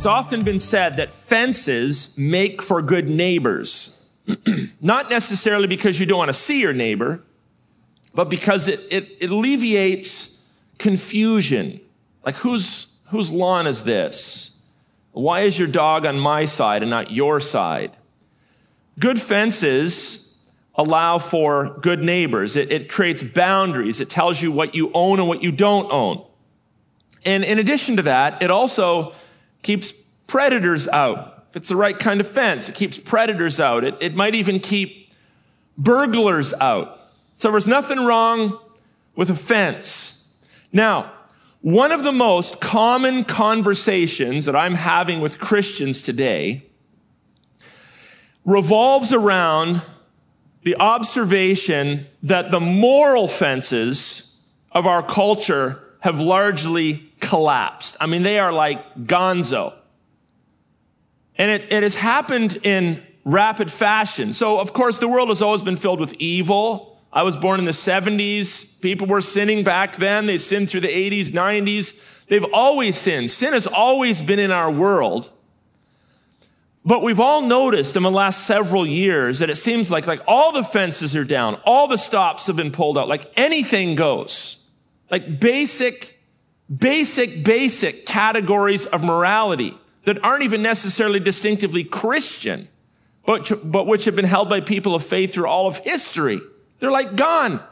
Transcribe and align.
It's 0.00 0.06
often 0.06 0.44
been 0.44 0.60
said 0.60 0.96
that 0.96 1.10
fences 1.10 2.14
make 2.16 2.62
for 2.62 2.80
good 2.80 3.06
neighbors. 3.06 4.08
Not 4.80 5.10
necessarily 5.10 5.66
because 5.66 6.00
you 6.00 6.06
don't 6.06 6.16
want 6.16 6.30
to 6.30 6.32
see 6.32 6.58
your 6.58 6.72
neighbor, 6.72 7.20
but 8.14 8.30
because 8.30 8.66
it, 8.66 8.80
it, 8.90 9.18
it 9.20 9.28
alleviates 9.28 10.42
confusion. 10.78 11.82
Like, 12.24 12.36
whose, 12.36 12.86
whose 13.08 13.30
lawn 13.30 13.66
is 13.66 13.84
this? 13.84 14.56
Why 15.12 15.42
is 15.42 15.58
your 15.58 15.68
dog 15.68 16.06
on 16.06 16.18
my 16.18 16.46
side 16.46 16.80
and 16.80 16.90
not 16.90 17.10
your 17.10 17.38
side? 17.38 17.94
Good 18.98 19.20
fences 19.20 20.38
allow 20.76 21.18
for 21.18 21.76
good 21.82 22.02
neighbors. 22.02 22.56
It, 22.56 22.72
it 22.72 22.88
creates 22.88 23.22
boundaries. 23.22 24.00
It 24.00 24.08
tells 24.08 24.40
you 24.40 24.50
what 24.50 24.74
you 24.74 24.90
own 24.94 25.18
and 25.18 25.28
what 25.28 25.42
you 25.42 25.52
don't 25.52 25.92
own. 25.92 26.24
And 27.22 27.44
in 27.44 27.58
addition 27.58 27.96
to 27.96 28.02
that, 28.04 28.40
it 28.40 28.50
also 28.50 29.12
keeps 29.62 29.92
predators 30.26 30.88
out. 30.88 31.46
If 31.50 31.56
it's 31.56 31.68
the 31.68 31.76
right 31.76 31.98
kind 31.98 32.20
of 32.20 32.28
fence, 32.28 32.68
it 32.68 32.74
keeps 32.74 32.98
predators 32.98 33.58
out. 33.58 33.84
It, 33.84 33.96
it 34.00 34.14
might 34.14 34.34
even 34.34 34.60
keep 34.60 35.10
burglars 35.76 36.52
out. 36.60 36.98
So 37.34 37.50
there's 37.50 37.66
nothing 37.66 38.04
wrong 38.04 38.58
with 39.16 39.30
a 39.30 39.34
fence. 39.34 40.36
Now, 40.72 41.12
one 41.62 41.92
of 41.92 42.04
the 42.04 42.12
most 42.12 42.60
common 42.60 43.24
conversations 43.24 44.46
that 44.46 44.56
I'm 44.56 44.74
having 44.74 45.20
with 45.20 45.38
Christians 45.38 46.02
today 46.02 46.64
revolves 48.44 49.12
around 49.12 49.82
the 50.62 50.76
observation 50.76 52.06
that 52.22 52.50
the 52.50 52.60
moral 52.60 53.28
fences 53.28 54.36
of 54.72 54.86
our 54.86 55.02
culture 55.02 55.82
have 56.00 56.18
largely 56.20 57.12
collapsed. 57.20 57.96
I 58.00 58.06
mean, 58.06 58.22
they 58.22 58.38
are 58.38 58.52
like 58.52 58.94
gonzo. 59.06 59.74
And 61.36 61.50
it, 61.50 61.72
it 61.72 61.82
has 61.82 61.94
happened 61.94 62.58
in 62.64 63.02
rapid 63.24 63.70
fashion. 63.70 64.34
So, 64.34 64.58
of 64.58 64.72
course, 64.72 64.98
the 64.98 65.08
world 65.08 65.28
has 65.28 65.42
always 65.42 65.62
been 65.62 65.76
filled 65.76 66.00
with 66.00 66.14
evil. 66.14 66.98
I 67.12 67.22
was 67.22 67.36
born 67.36 67.58
in 67.58 67.66
the 67.66 67.72
70s. 67.72 68.80
People 68.80 69.06
were 69.06 69.20
sinning 69.20 69.64
back 69.64 69.96
then. 69.96 70.26
They 70.26 70.38
sinned 70.38 70.70
through 70.70 70.82
the 70.82 70.88
80s, 70.88 71.28
90s. 71.28 71.94
They've 72.28 72.44
always 72.52 72.96
sinned. 72.96 73.30
Sin 73.30 73.52
has 73.52 73.66
always 73.66 74.22
been 74.22 74.38
in 74.38 74.50
our 74.50 74.70
world. 74.70 75.30
But 76.84 77.02
we've 77.02 77.20
all 77.20 77.42
noticed 77.42 77.96
in 77.96 78.02
the 78.02 78.10
last 78.10 78.46
several 78.46 78.86
years 78.86 79.40
that 79.40 79.50
it 79.50 79.56
seems 79.56 79.90
like, 79.90 80.06
like 80.06 80.22
all 80.26 80.52
the 80.52 80.62
fences 80.62 81.14
are 81.14 81.24
down. 81.24 81.56
All 81.66 81.88
the 81.88 81.98
stops 81.98 82.46
have 82.46 82.56
been 82.56 82.72
pulled 82.72 82.96
out. 82.96 83.08
Like 83.08 83.30
anything 83.36 83.96
goes. 83.96 84.59
Like 85.10 85.40
basic 85.40 86.20
basic, 86.74 87.42
basic 87.42 88.06
categories 88.06 88.86
of 88.86 89.02
morality 89.02 89.76
that 90.04 90.22
aren't 90.24 90.44
even 90.44 90.62
necessarily 90.62 91.20
distinctively 91.20 91.84
Christian, 91.84 92.68
but, 93.26 93.50
but 93.64 93.86
which 93.86 94.04
have 94.04 94.16
been 94.16 94.24
held 94.24 94.48
by 94.48 94.60
people 94.60 94.94
of 94.94 95.04
faith 95.04 95.32
through 95.34 95.46
all 95.46 95.66
of 95.66 95.76
history. 95.78 96.40
They're 96.78 96.90
like 96.90 97.16
gone. 97.16 97.62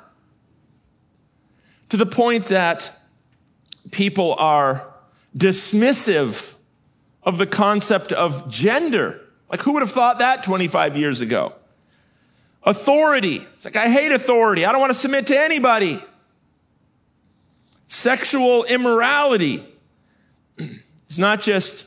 To 1.90 1.96
the 1.96 2.06
point 2.06 2.46
that 2.46 2.92
people 3.90 4.34
are 4.34 4.86
dismissive 5.36 6.54
of 7.22 7.38
the 7.38 7.46
concept 7.46 8.12
of 8.12 8.50
gender. 8.50 9.20
Like, 9.50 9.62
who 9.62 9.72
would 9.72 9.82
have 9.82 9.92
thought 9.92 10.18
that 10.18 10.42
25 10.42 10.96
years 10.96 11.22
ago? 11.22 11.54
Authority. 12.64 13.46
It's 13.56 13.64
like, 13.64 13.76
I 13.76 13.88
hate 13.88 14.12
authority. 14.12 14.66
I 14.66 14.72
don't 14.72 14.80
want 14.80 14.92
to 14.92 14.98
submit 14.98 15.28
to 15.28 15.38
anybody. 15.38 16.02
Sexual 17.88 18.64
immorality 18.64 19.66
is 21.08 21.18
not 21.18 21.40
just 21.40 21.86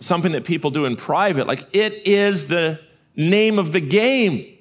something 0.00 0.32
that 0.32 0.44
people 0.44 0.70
do 0.70 0.86
in 0.86 0.96
private. 0.96 1.46
Like 1.46 1.66
it 1.72 2.06
is 2.08 2.48
the 2.48 2.80
name 3.14 3.58
of 3.58 3.72
the 3.72 3.80
game. 3.80 4.56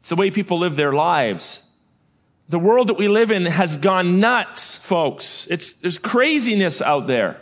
It's 0.00 0.08
the 0.08 0.16
way 0.16 0.30
people 0.30 0.58
live 0.58 0.76
their 0.76 0.92
lives. 0.92 1.62
The 2.48 2.58
world 2.58 2.88
that 2.88 2.94
we 2.94 3.06
live 3.06 3.30
in 3.30 3.46
has 3.46 3.76
gone 3.76 4.18
nuts, 4.18 4.76
folks. 4.76 5.46
It's, 5.50 5.74
there's 5.74 5.98
craziness 5.98 6.82
out 6.82 7.06
there. 7.06 7.40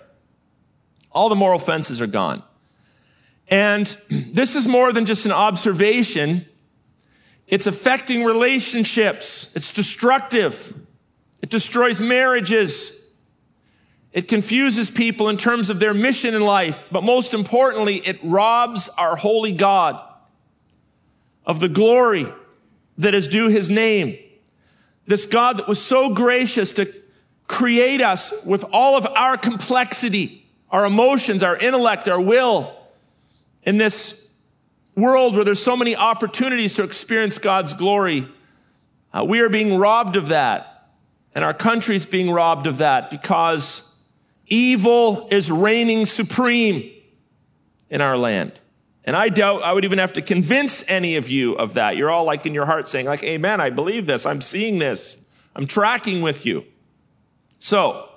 All 1.13 1.29
the 1.29 1.37
moral 1.37 1.59
fences 1.59 2.01
are 2.01 2.07
gone. 2.07 2.43
And 3.49 3.97
this 4.11 4.57
is 4.57 4.67
more 4.67 4.93
than 4.93 5.07
just 5.07 5.25
an 5.25 5.33
observation. 5.33 6.47
It's 7.47 7.67
affecting 7.67 8.25
relationships. 8.25 9.53
It's 9.55 9.73
destructive. 9.73 10.75
It 11.43 11.51
destroys 11.51 12.01
marriages. 12.01 12.95
It 14.13 14.29
confuses 14.29 14.91
people 14.91 15.29
in 15.29 15.37
terms 15.37 15.71
of 15.71 15.79
their 15.79 15.95
mission 15.95 16.35
in 16.35 16.43
life. 16.43 16.85
But 16.91 17.05
most 17.05 17.35
importantly, 17.35 17.97
it 18.05 18.19
robs 18.23 18.89
our 18.89 19.17
holy 19.17 19.53
God 19.53 20.03
of 21.47 21.61
the 21.61 21.69
glory 21.69 22.27
that 22.99 23.15
is 23.15 23.29
due 23.29 23.49
his 23.49 23.71
name. 23.71 24.19
This 25.07 25.25
God 25.25 25.59
that 25.59 25.69
was 25.69 25.83
so 25.83 26.13
gracious 26.13 26.73
to 26.73 26.93
create 27.47 28.03
us 28.03 28.33
with 28.45 28.65
all 28.65 28.97
of 28.97 29.07
our 29.07 29.39
complexity, 29.39 30.47
our 30.71 30.85
emotions, 30.85 31.43
our 31.43 31.57
intellect, 31.57 32.09
our 32.09 32.21
will, 32.21 32.75
in 33.63 33.79
this 33.79 34.31
world 34.95 35.35
where 35.35 35.45
there's 35.45 35.63
so 35.63 35.77
many 35.77 35.97
opportunities 35.97 36.75
to 36.75 36.83
experience 36.83 37.39
God's 37.39 37.73
glory. 37.73 38.29
Uh, 39.13 39.25
we 39.25 39.41
are 39.41 39.49
being 39.49 39.79
robbed 39.79 40.17
of 40.17 40.29
that. 40.29 40.68
And 41.39 41.45
our 41.45 41.55
country's 41.55 42.05
being 42.05 42.33
robbed 42.33 42.67
of 42.67 42.79
that 42.79 43.11
because 43.11 43.95
evil 44.49 45.29
is 45.31 45.53
reigning 45.53 46.05
supreme 46.05 46.91
in 47.89 48.01
our 48.01 48.19
land. 48.19 48.59
And 49.05 49.15
I 49.15 49.29
doubt 49.29 49.63
I 49.63 49.73
would 49.73 49.85
even 49.85 50.01
have 50.01 50.15
to 50.15 50.21
convince 50.21 50.83
any 50.89 51.15
of 51.15 51.29
you 51.29 51.53
of 51.53 51.75
that. 51.75 51.97
You're 51.97 52.11
all 52.11 52.25
like 52.25 52.45
in 52.45 52.55
your 52.55 52.67
heart 52.67 52.89
saying 52.89 53.07
like, 53.07 53.23
amen, 53.23 53.61
I 53.61 53.71
believe 53.71 54.05
this. 54.05 54.27
I'm 54.27 54.41
seeing 54.41 54.81
this. 54.81 55.17
I'm 55.55 55.69
tracking 55.69 56.23
with 56.23 56.45
you. 56.45 56.65
So, 57.61 58.09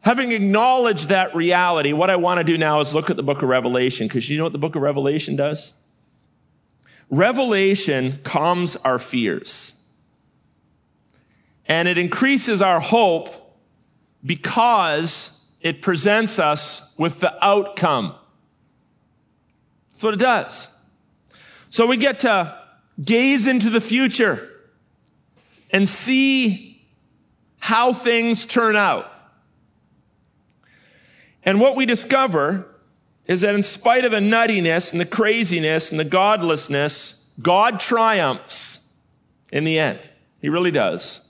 having 0.00 0.32
acknowledged 0.32 1.10
that 1.10 1.36
reality, 1.36 1.92
what 1.92 2.08
I 2.08 2.16
want 2.16 2.38
to 2.38 2.44
do 2.44 2.56
now 2.56 2.80
is 2.80 2.94
look 2.94 3.10
at 3.10 3.16
the 3.16 3.22
book 3.22 3.42
of 3.42 3.50
Revelation 3.50 4.08
because 4.08 4.26
you 4.26 4.38
know 4.38 4.44
what 4.44 4.52
the 4.52 4.58
book 4.58 4.74
of 4.74 4.80
Revelation 4.80 5.36
does? 5.36 5.74
Revelation 7.10 8.20
calms 8.24 8.76
our 8.76 8.98
fears. 8.98 9.79
And 11.70 11.86
it 11.86 11.98
increases 11.98 12.60
our 12.60 12.80
hope 12.80 13.30
because 14.26 15.38
it 15.60 15.82
presents 15.82 16.40
us 16.40 16.92
with 16.98 17.20
the 17.20 17.32
outcome. 17.44 18.16
That's 19.92 20.02
what 20.02 20.14
it 20.14 20.18
does. 20.18 20.66
So 21.70 21.86
we 21.86 21.96
get 21.96 22.18
to 22.20 22.58
gaze 23.02 23.46
into 23.46 23.70
the 23.70 23.80
future 23.80 24.50
and 25.70 25.88
see 25.88 26.84
how 27.60 27.92
things 27.92 28.44
turn 28.44 28.74
out. 28.74 29.08
And 31.44 31.60
what 31.60 31.76
we 31.76 31.86
discover 31.86 32.66
is 33.26 33.42
that 33.42 33.54
in 33.54 33.62
spite 33.62 34.04
of 34.04 34.10
the 34.10 34.18
nuttiness 34.18 34.90
and 34.90 35.00
the 35.00 35.06
craziness 35.06 35.92
and 35.92 36.00
the 36.00 36.04
godlessness, 36.04 37.30
God 37.40 37.78
triumphs 37.78 38.92
in 39.52 39.62
the 39.62 39.78
end. 39.78 40.00
He 40.40 40.48
really 40.48 40.72
does. 40.72 41.28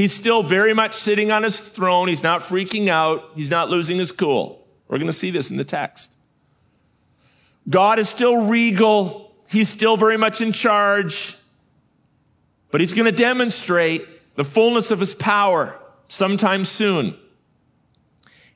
He's 0.00 0.14
still 0.14 0.42
very 0.42 0.72
much 0.72 0.94
sitting 0.94 1.30
on 1.30 1.42
his 1.42 1.60
throne. 1.60 2.08
He's 2.08 2.22
not 2.22 2.40
freaking 2.40 2.88
out. 2.88 3.32
He's 3.34 3.50
not 3.50 3.68
losing 3.68 3.98
his 3.98 4.12
cool. 4.12 4.66
We're 4.88 4.96
going 4.96 5.10
to 5.10 5.12
see 5.12 5.30
this 5.30 5.50
in 5.50 5.58
the 5.58 5.64
text. 5.64 6.10
God 7.68 7.98
is 7.98 8.08
still 8.08 8.46
regal. 8.46 9.34
He's 9.46 9.68
still 9.68 9.98
very 9.98 10.16
much 10.16 10.40
in 10.40 10.54
charge. 10.54 11.36
But 12.70 12.80
he's 12.80 12.94
going 12.94 13.04
to 13.04 13.12
demonstrate 13.12 14.36
the 14.36 14.42
fullness 14.42 14.90
of 14.90 15.00
his 15.00 15.12
power 15.12 15.78
sometime 16.08 16.64
soon. 16.64 17.14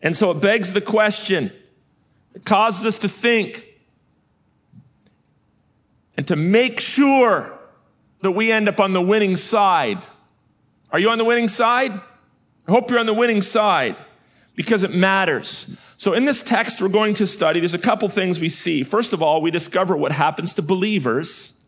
And 0.00 0.16
so 0.16 0.30
it 0.30 0.40
begs 0.40 0.72
the 0.72 0.80
question. 0.80 1.52
It 2.34 2.46
causes 2.46 2.86
us 2.86 2.96
to 3.00 3.08
think 3.10 3.66
and 6.16 6.26
to 6.28 6.36
make 6.36 6.80
sure 6.80 7.52
that 8.22 8.30
we 8.30 8.50
end 8.50 8.66
up 8.66 8.80
on 8.80 8.94
the 8.94 9.02
winning 9.02 9.36
side 9.36 10.02
are 10.94 11.00
you 11.00 11.10
on 11.10 11.18
the 11.18 11.24
winning 11.24 11.48
side? 11.48 11.90
I 12.68 12.70
hope 12.70 12.88
you're 12.88 13.00
on 13.00 13.06
the 13.06 13.12
winning 13.12 13.42
side 13.42 13.96
because 14.54 14.84
it 14.84 14.94
matters. 14.94 15.76
So 15.96 16.12
in 16.12 16.24
this 16.24 16.40
text 16.40 16.80
we're 16.80 16.86
going 16.86 17.14
to 17.14 17.26
study, 17.26 17.58
there's 17.58 17.74
a 17.74 17.80
couple 17.80 18.08
things 18.08 18.38
we 18.38 18.48
see. 18.48 18.84
First 18.84 19.12
of 19.12 19.20
all, 19.20 19.42
we 19.42 19.50
discover 19.50 19.96
what 19.96 20.12
happens 20.12 20.54
to 20.54 20.62
believers 20.62 21.60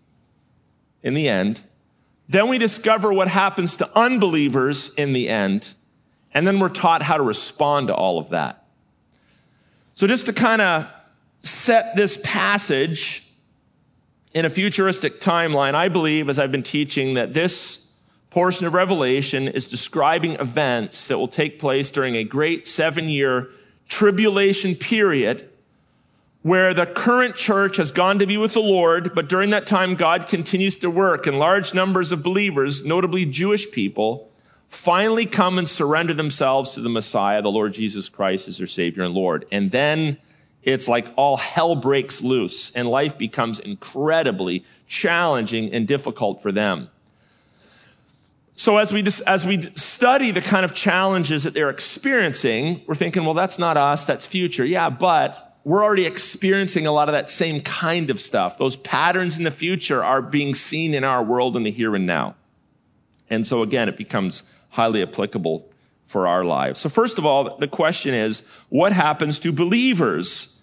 in 1.03 1.15
the 1.15 1.29
end. 1.29 1.61
Then 2.29 2.47
we 2.47 2.59
discover 2.59 3.13
what 3.13 3.27
happens 3.27 3.77
to 3.79 3.99
unbelievers 3.99 4.95
in 4.95 5.13
the 5.13 5.29
end. 5.29 5.73
And 6.33 6.47
then 6.47 6.61
we're 6.61 6.69
taught 6.69 7.03
how 7.03 7.17
to 7.17 7.25
respond 7.25 7.89
to 7.89 7.95
all 7.97 8.21
of 8.21 8.29
that. 8.29 8.65
So 9.95 10.07
just 10.07 10.27
to 10.27 10.33
kind 10.33 10.63
of 10.63 10.87
set 11.43 11.97
this 11.97 12.17
passage 12.23 13.29
in 14.33 14.45
a 14.45 14.51
futuristic 14.51 15.21
timeline, 15.21 15.75
I 15.75 15.89
believe, 15.89 16.29
as 16.29 16.39
I've 16.39 16.53
been 16.53 16.63
teaching, 16.63 17.15
that 17.15 17.35
this 17.35 17.86
portion 18.37 18.67
of 18.67 18.75
Revelation 18.75 19.49
is 19.49 19.67
describing 19.67 20.33
events 20.33 21.09
that 21.09 21.17
will 21.17 21.27
take 21.27 21.59
place 21.59 21.89
during 21.89 22.17
a 22.17 22.23
great 22.23 22.69
seven 22.69 23.09
year 23.09 23.49
tribulation 23.89 24.75
period 24.75 25.49
where 26.43 26.75
the 26.75 26.85
current 26.85 27.35
church 27.35 27.79
has 27.79 27.93
gone 27.93 28.19
to 28.19 28.27
be 28.27 28.37
with 28.37 28.53
the 28.53 28.61
Lord, 28.61 29.15
but 29.15 29.27
during 29.27 29.49
that 29.51 29.67
time, 29.67 29.95
God 29.95 30.27
continues 30.27 30.77
to 30.81 30.91
work 30.91 31.27
and 31.27 31.39
large 31.39 31.73
numbers 31.73 32.13
of 32.13 32.23
believers, 32.23 32.85
notably 32.85 33.25
Jewish 33.25 33.71
people, 33.71 34.31
finally 34.69 35.25
come 35.25 35.57
and 35.57 35.67
surrender 35.67 36.13
themselves 36.13 36.73
to 36.73 36.83
the 36.83 36.91
Messiah, 36.91 37.41
the 37.41 37.49
Lord 37.49 37.73
Jesus 37.73 38.11
Christ 38.11 38.49
as 38.49 38.59
their 38.59 38.67
Savior 38.67 39.03
and 39.03 39.15
Lord. 39.15 39.47
And 39.51 39.71
then 39.71 40.19
it's 40.63 40.89
like 40.89 41.07
all 41.17 41.39
hell 41.39 41.75
breaks 41.75 42.21
loose 42.21 42.71
and 42.75 42.87
life 42.87 43.17
becomes 43.17 43.61
incredibly 43.61 44.67
challenging 44.87 45.73
and 45.73 45.89
difficult 45.89 46.43
for 46.43 46.53
them. 46.53 46.91
So 48.59 48.79
as 48.79 48.91
we, 48.91 49.07
as 49.27 49.45
we 49.45 49.63
study 49.77 50.31
the 50.31 50.41
kind 50.41 50.65
of 50.65 50.75
challenges 50.75 51.45
that 51.45 51.53
they're 51.53 51.69
experiencing, 51.69 52.83
we're 52.87 52.95
thinking, 52.95 53.25
well, 53.27 53.35
that's 53.35 53.59
not 53.59 53.77
us, 53.77 54.07
that's 54.07 54.27
future. 54.27 54.65
Yeah, 54.65 54.89
but 54.89 55.59
we're 55.63 55.85
already 55.85 56.07
experiencing 56.07 56.87
a 56.87 56.93
lot 56.93 57.11
of 57.11 57.13
that 57.13 57.29
same 57.29 57.61
kind 57.61 58.09
of 58.09 58.19
stuff. 58.19 58.57
Those 58.57 58.77
patterns 58.77 59.37
in 59.37 59.45
the 59.45 59.51
future 59.51 60.03
are 60.03 60.23
being 60.23 60.55
seen 60.55 60.95
in 60.95 61.05
our 61.05 61.23
world 61.23 61.55
in 61.55 61.65
the 61.65 61.71
here 61.71 61.95
and 61.95 62.07
now. 62.07 62.35
And 63.29 63.47
so 63.47 63.61
again, 63.61 63.91
it 63.91 63.99
becomes 63.99 64.43
highly 64.71 65.03
applicable 65.03 65.69
for 66.07 66.27
our 66.27 66.45
lives. 66.45 66.81
So 66.81 66.89
first 66.89 67.19
of 67.19 67.27
all, 67.27 67.59
the 67.59 67.69
question 67.69 68.15
is, 68.15 68.43
what 68.71 68.93
happens 68.93 69.39
to 69.41 69.53
believers 69.53 70.61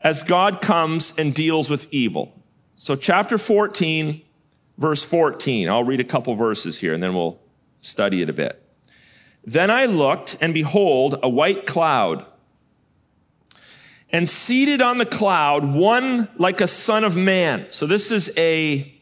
as 0.00 0.24
God 0.24 0.60
comes 0.60 1.12
and 1.16 1.32
deals 1.32 1.70
with 1.70 1.86
evil? 1.92 2.32
So 2.76 2.96
chapter 2.96 3.38
14, 3.38 4.22
verse 4.78 5.02
14. 5.02 5.68
I'll 5.68 5.84
read 5.84 6.00
a 6.00 6.04
couple 6.04 6.34
verses 6.34 6.78
here 6.78 6.94
and 6.94 7.02
then 7.02 7.14
we'll 7.14 7.38
study 7.80 8.22
it 8.22 8.28
a 8.28 8.32
bit. 8.32 8.62
Then 9.44 9.70
I 9.70 9.86
looked 9.86 10.36
and 10.40 10.52
behold 10.52 11.18
a 11.22 11.28
white 11.28 11.66
cloud 11.66 12.26
and 14.10 14.28
seated 14.28 14.82
on 14.82 14.98
the 14.98 15.06
cloud, 15.06 15.64
one 15.64 16.28
like 16.36 16.60
a 16.60 16.68
son 16.68 17.04
of 17.04 17.16
man. 17.16 17.66
So 17.70 17.86
this 17.86 18.10
is 18.10 18.30
a 18.36 18.92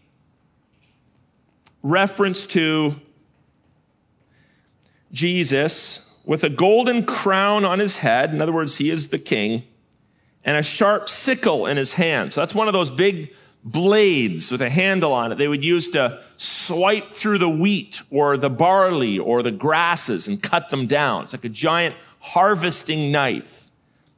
reference 1.83 2.47
to 2.47 2.97
Jesus 5.13 6.21
with 6.25 6.43
a 6.43 6.49
golden 6.49 7.05
crown 7.05 7.65
on 7.65 7.79
his 7.79 7.97
head. 7.97 8.31
In 8.33 8.41
other 8.41 8.53
words, 8.53 8.77
he 8.77 8.91
is 8.91 9.09
the 9.09 9.19
king 9.19 9.65
and 10.45 10.57
a 10.57 10.63
sharp 10.63 11.09
sickle 11.09 11.67
in 11.67 11.77
his 11.77 11.95
hand. 11.95 12.33
So 12.33 12.41
that's 12.41 12.55
one 12.55 12.67
of 12.67 12.73
those 12.73 12.91
big 12.91 13.31
blades 13.65 14.51
with 14.51 14.61
a 14.61 14.69
handle 14.69 15.13
on 15.15 15.33
it 15.33 15.39
they 15.39 15.49
would 15.49 15.65
use 15.65 15.89
to 15.89 16.23
swipe 16.37 17.15
through 17.15 17.39
the 17.39 17.49
wheat 17.49 18.03
or 18.11 18.37
the 18.37 18.51
barley 18.51 19.19
or 19.19 19.43
the 19.43 19.51
grasses 19.51 20.29
and 20.29 20.43
cut 20.43 20.69
them 20.69 20.87
down. 20.87 21.25
It's 21.25 21.33
like 21.33 21.45
a 21.45 21.49
giant 21.49 21.97
harvesting 22.21 23.11
knife. 23.11 23.71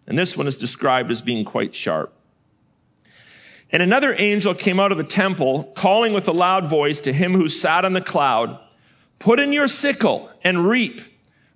And 0.07 0.19
this 0.19 0.37
one 0.37 0.47
is 0.47 0.57
described 0.57 1.11
as 1.11 1.23
being 1.23 1.45
quite 1.45 1.75
sharp. 1.75 2.13
And 3.71 3.83
another 3.83 4.15
angel 4.17 4.55
came 4.55 4.79
out 4.79 4.93
of 4.93 4.99
the 4.99 5.05
temple, 5.05 5.65
calling 5.77 6.13
with 6.13 6.29
a 6.29 6.33
loud 6.33 6.69
voice 6.69 7.01
to 7.01 7.13
him 7.13 7.35
who 7.35 7.49
sat 7.49 7.85
on 7.85 7.93
the 7.93 8.01
cloud, 8.01 8.61
Put 9.19 9.41
in 9.41 9.53
your 9.53 9.67
sickle 9.67 10.31
and 10.45 10.69
reap, 10.69 11.01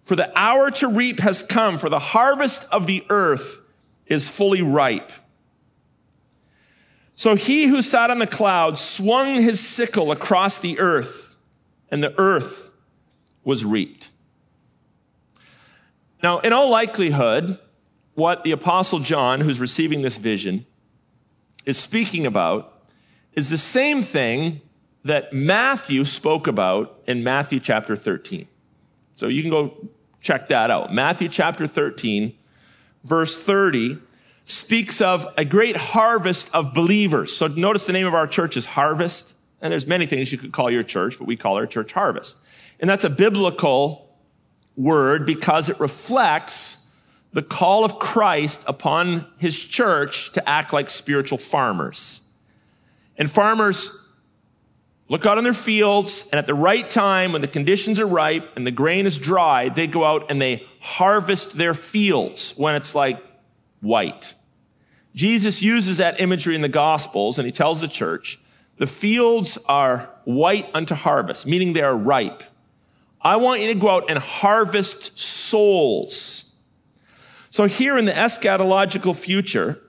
for 0.05 0.17
the 0.17 0.37
hour 0.37 0.71
to 0.73 0.89
reap 0.89 1.21
has 1.21 1.43
come, 1.43 1.79
for 1.79 1.89
the 1.89 1.99
harvest 1.99 2.67
of 2.73 2.87
the 2.87 3.05
earth 3.11 3.61
is 4.07 4.29
fully 4.29 4.63
ripe. 4.63 5.13
So 7.21 7.35
he 7.35 7.67
who 7.67 7.83
sat 7.83 8.11
on 8.11 8.19
the 8.19 8.27
cloud 8.27 8.79
swung 8.79 9.43
his 9.43 9.61
sickle 9.61 10.11
across 10.11 10.57
the 10.57 10.79
earth, 10.79 11.37
and 11.91 12.03
the 12.03 12.19
earth 12.19 12.71
was 13.45 13.63
reaped. 13.63 14.09
Now, 16.23 16.39
in 16.39 16.55
all 16.55 16.71
likelihood, 16.71 17.59
what 18.15 18.43
the 18.43 18.53
Apostle 18.53 19.01
John, 19.01 19.43
who's 19.43 19.61
receiving 19.61 20.01
this 20.01 20.17
vision, 20.17 20.65
is 21.67 21.77
speaking 21.77 22.25
about 22.25 22.85
is 23.35 23.51
the 23.51 23.59
same 23.59 24.03
thing 24.03 24.63
that 25.05 25.31
Matthew 25.31 26.07
spoke 26.07 26.47
about 26.47 27.03
in 27.07 27.23
Matthew 27.23 27.61
chapter 27.61 27.97
13. 27.97 28.49
So 29.15 29.27
you 29.27 29.43
can 29.43 29.51
go 29.51 29.91
check 30.23 30.49
that 30.49 30.71
out. 30.71 30.95
Matthew 30.95 31.29
chapter 31.29 31.67
13, 31.67 32.35
verse 33.05 33.37
30, 33.37 33.99
speaks 34.51 35.01
of 35.01 35.27
a 35.37 35.45
great 35.45 35.77
harvest 35.77 36.51
of 36.53 36.75
believers. 36.75 37.37
So 37.37 37.47
notice 37.47 37.87
the 37.87 37.93
name 37.93 38.07
of 38.07 38.15
our 38.15 38.27
church 38.27 38.57
is 38.57 38.67
Harvest. 38.67 39.35
And 39.63 39.71
there's 39.71 39.87
many 39.87 40.07
things 40.07 40.33
you 40.33 40.39
could 40.39 40.53
call 40.53 40.71
your 40.71 40.83
church, 40.83 41.19
but 41.19 41.27
we 41.27 41.37
call 41.37 41.57
our 41.57 41.67
church 41.67 41.93
Harvest. 41.93 42.37
And 42.81 42.89
that's 42.89 43.05
a 43.05 43.11
biblical 43.11 44.09
word 44.77 45.27
because 45.27 45.69
it 45.69 45.79
reflects 45.79 46.89
the 47.33 47.43
call 47.43 47.85
of 47.85 47.99
Christ 47.99 48.61
upon 48.67 49.27
his 49.39 49.57
church 49.57 50.33
to 50.33 50.49
act 50.49 50.73
like 50.73 50.91
spiritual 50.91 51.39
farmers. 51.39 52.23
And 53.17 53.31
farmers 53.31 53.91
look 55.09 55.27
out 55.27 55.39
on 55.39 55.45
their 55.45 55.53
fields, 55.53 56.25
and 56.33 56.39
at 56.39 56.47
the 56.47 56.55
right 56.55 56.89
time, 56.89 57.33
when 57.33 57.43
the 57.43 57.49
conditions 57.49 58.01
are 58.01 58.07
ripe 58.07 58.51
and 58.57 58.67
the 58.67 58.71
grain 58.71 59.07
is 59.07 59.19
dry, 59.19 59.69
they 59.69 59.87
go 59.87 60.05
out 60.05 60.31
and 60.31 60.41
they 60.41 60.67
harvest 60.81 61.57
their 61.57 61.75
fields 61.75 62.55
when 62.57 62.75
it's 62.75 62.95
like 62.95 63.23
white. 63.81 64.35
Jesus 65.15 65.63
uses 65.63 65.97
that 65.97 66.21
imagery 66.21 66.55
in 66.55 66.61
the 66.61 66.69
Gospels, 66.69 67.39
and 67.39 67.47
he 67.47 67.53
tells 67.53 67.81
the 67.81 67.89
church, 67.89 68.41
the 68.79 68.87
fields 68.87 69.59
are 69.67 70.09
white 70.25 70.71
unto 70.73 70.95
harvest, 70.95 71.47
meaning 71.47 71.73
they 71.73 71.83
are 71.83 71.97
ripe. 71.97 72.43
I 73.21 73.37
want 73.37 73.61
you 73.61 73.67
to 73.69 73.75
go 73.75 73.91
out 73.91 74.11
and 74.11 74.19
harvest 74.19 75.19
souls 75.19 76.51
so 77.51 77.67
here 77.67 77.99
in 77.99 78.05
the 78.05 78.13
eschatological 78.13 79.17
future, 79.17 79.81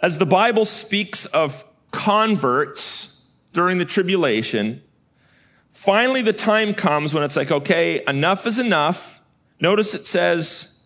as 0.00 0.18
the 0.18 0.26
Bible 0.26 0.64
speaks 0.64 1.24
of 1.26 1.64
converts 1.92 3.28
during 3.52 3.78
the 3.78 3.84
tribulation, 3.84 4.82
finally 5.72 6.20
the 6.20 6.32
time 6.32 6.74
comes 6.74 7.14
when 7.14 7.22
it's 7.22 7.36
like, 7.36 7.52
okay, 7.52 8.02
enough 8.08 8.44
is 8.44 8.58
enough. 8.58 9.20
Notice 9.60 9.94
it 9.94 10.04
says 10.04 10.79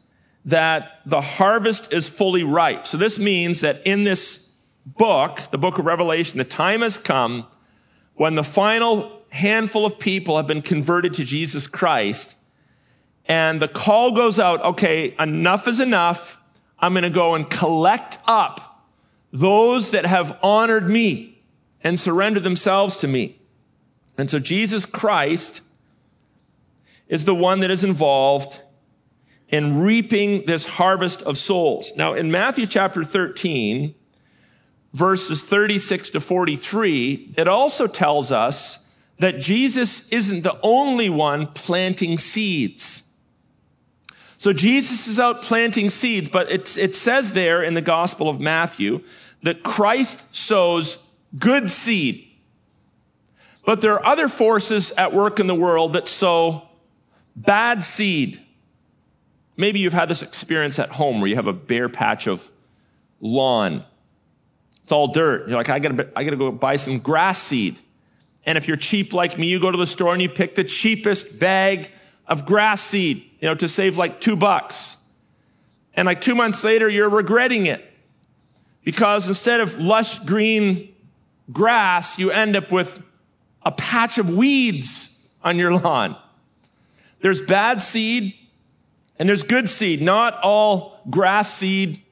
that 0.45 1.01
the 1.07 1.21
harvest 1.21 1.93
is 1.93 2.09
fully 2.09 2.45
ripe. 2.45 2.87
So 2.87 2.97
this 2.97 3.19
means 3.19 3.61
that 3.61 3.87
in 3.87 4.05
this 4.05 4.55
book, 4.85 5.41
the 5.51 5.59
book 5.59 5.79
of 5.79 5.87
Revelation, 5.87 6.39
the 6.39 6.45
time 6.45 6.83
has 6.83 6.99
come 6.99 7.47
when 8.15 8.35
the 8.35 8.45
final 8.45 9.23
handful 9.31 9.87
of 9.87 9.99
people 9.99 10.37
have 10.37 10.47
been 10.47 10.63
converted 10.63 11.15
to 11.15 11.25
Jesus 11.25 11.67
Christ 11.67 12.35
and 13.27 13.61
the 13.61 13.69
call 13.69 14.13
goes 14.13 14.39
out, 14.39 14.63
okay, 14.63 15.15
enough 15.19 15.67
is 15.67 15.81
enough. 15.81 16.39
I'm 16.79 16.93
going 16.93 17.05
to 17.05 17.11
go 17.11 17.35
and 17.35 17.49
collect 17.49 18.19
up 18.27 18.83
those 19.33 19.93
that 19.93 20.05
have 20.05 20.39
honored 20.43 20.89
me 20.89 21.43
and 21.83 21.99
surrendered 21.99 22.45
themselves 22.45 22.99
to 22.99 23.09
me. 23.09 23.39
And 24.19 24.31
so 24.31 24.39
Jesus 24.39 24.85
Christ 24.87 25.63
is 27.09 27.25
the 27.25 27.35
one 27.35 27.61
that 27.61 27.71
is 27.71 27.83
involved 27.83 28.61
in 29.55 29.81
reaping 29.81 30.45
this 30.47 30.65
harvest 30.65 31.23
of 31.23 31.39
souls. 31.39 31.93
Now, 31.97 32.15
in 32.15 32.33
Matthew 32.33 32.67
chapter 32.67 33.05
13, 33.05 33.95
verses 34.93 35.43
36 35.43 36.11
to 36.11 36.21
43, 36.21 37.35
it 37.39 37.47
also 37.47 37.87
tells 37.87 38.33
us 38.33 38.85
that 39.21 39.39
Jesus 39.39 40.09
isn't 40.09 40.43
the 40.43 40.59
only 40.61 41.09
one 41.09 41.47
planting 41.47 42.19
seeds. 42.19 43.05
So 44.39 44.53
Jesus 44.53 45.07
is 45.07 45.21
out 45.21 45.43
planting 45.43 45.89
seeds, 45.89 46.29
but 46.29 46.51
it 46.51 46.97
says 46.97 47.33
there 47.33 47.63
in 47.63 47.75
the 47.75 47.81
Gospel 47.81 48.29
of 48.29 48.41
Matthew 48.41 49.05
that 49.45 49.63
Christ 49.63 50.25
sows 50.35 50.99
good 51.39 51.71
seed. 51.71 52.29
But 53.65 53.83
there 53.83 53.93
are 53.93 54.05
other 54.05 54.29
forces 54.29 54.91
at 54.99 55.15
work 55.15 55.39
in 55.39 55.47
the 55.47 55.55
world 55.55 55.93
that 55.93 56.09
sow 56.09 56.63
bad 57.37 57.85
seed. 57.85 58.41
Maybe 59.57 59.79
you've 59.79 59.93
had 59.93 60.09
this 60.09 60.23
experience 60.23 60.79
at 60.79 60.91
home 60.91 61.21
where 61.21 61.29
you 61.29 61.37
have 61.37 61.47
a 61.47 61.53
bare 61.53 61.89
patch 61.89 62.27
of 62.27 62.43
lawn. 63.21 63.85
It's 64.83 64.93
all 64.93 65.09
dirt. 65.09 65.49
You're 65.49 65.57
like, 65.57 65.69
I 65.69 65.79
gotta, 65.79 66.11
I 66.17 66.25
gotta 66.25 66.37
go 66.37 66.51
buy 66.51 66.77
some 66.77 66.99
grass 66.99 67.41
seed. 67.41 67.79
And 68.45 68.59
if 68.59 68.69
you're 68.69 68.77
cheap 68.77 69.13
like 69.13 69.39
me, 69.39 69.47
you 69.47 69.61
go 69.61 69.71
to 69.71 69.79
the 69.79 69.87
store 69.87 70.13
and 70.13 70.21
you 70.21 70.29
pick 70.29 70.55
the 70.57 70.65
cheapest 70.65 71.39
bag 71.39 71.89
of 72.27 72.47
grass 72.47 72.83
seed 72.83 73.31
you 73.41 73.49
know, 73.49 73.55
to 73.55 73.69
save 73.69 73.97
like 73.97 74.21
two 74.21 74.37
bucks. 74.37 74.97
And 75.95 76.07
like 76.07 76.21
two 76.21 76.35
months 76.35 76.65
later, 76.65 76.89
you're 76.89 77.09
regretting 77.09 77.67
it 77.67 77.85
because 78.85 79.29
instead 79.29 79.61
of 79.61 79.79
lush 79.79 80.19
green 80.21 80.95
grass, 81.53 82.19
you 82.19 82.31
end 82.31 82.57
up 82.57 82.73
with 82.73 83.01
a 83.63 83.71
patch 83.71 84.19
of 84.19 84.29
weeds 84.29 85.27
on 85.43 85.59
your 85.59 85.73
lawn. 85.73 86.17
There's 87.21 87.41
bad 87.41 87.81
seed 87.81 88.35
and 89.19 89.29
there's 89.29 89.43
good 89.43 89.69
seed. 89.69 90.03
Not 90.03 90.41
all 90.43 91.01
grass 91.09 91.55
seed 91.55 92.03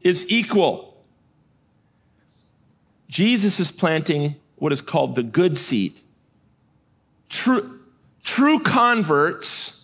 is 0.00 0.30
equal. 0.30 1.02
Jesus 3.08 3.60
is 3.60 3.70
planting 3.70 4.36
what 4.56 4.72
is 4.72 4.80
called 4.80 5.14
the 5.14 5.22
good 5.22 5.58
seed. 5.58 5.94
True, 7.28 7.80
true 8.22 8.60
converts 8.60 9.80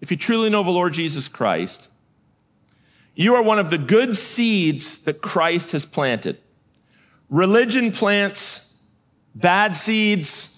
if 0.00 0.10
you 0.10 0.16
truly 0.16 0.48
know 0.48 0.62
the 0.62 0.70
Lord 0.70 0.92
Jesus 0.92 1.28
Christ, 1.28 1.88
you 3.14 3.34
are 3.34 3.42
one 3.42 3.58
of 3.58 3.70
the 3.70 3.78
good 3.78 4.16
seeds 4.16 5.02
that 5.04 5.20
Christ 5.20 5.72
has 5.72 5.84
planted. 5.84 6.38
Religion 7.28 7.92
plants 7.92 8.78
bad 9.34 9.76
seeds. 9.76 10.56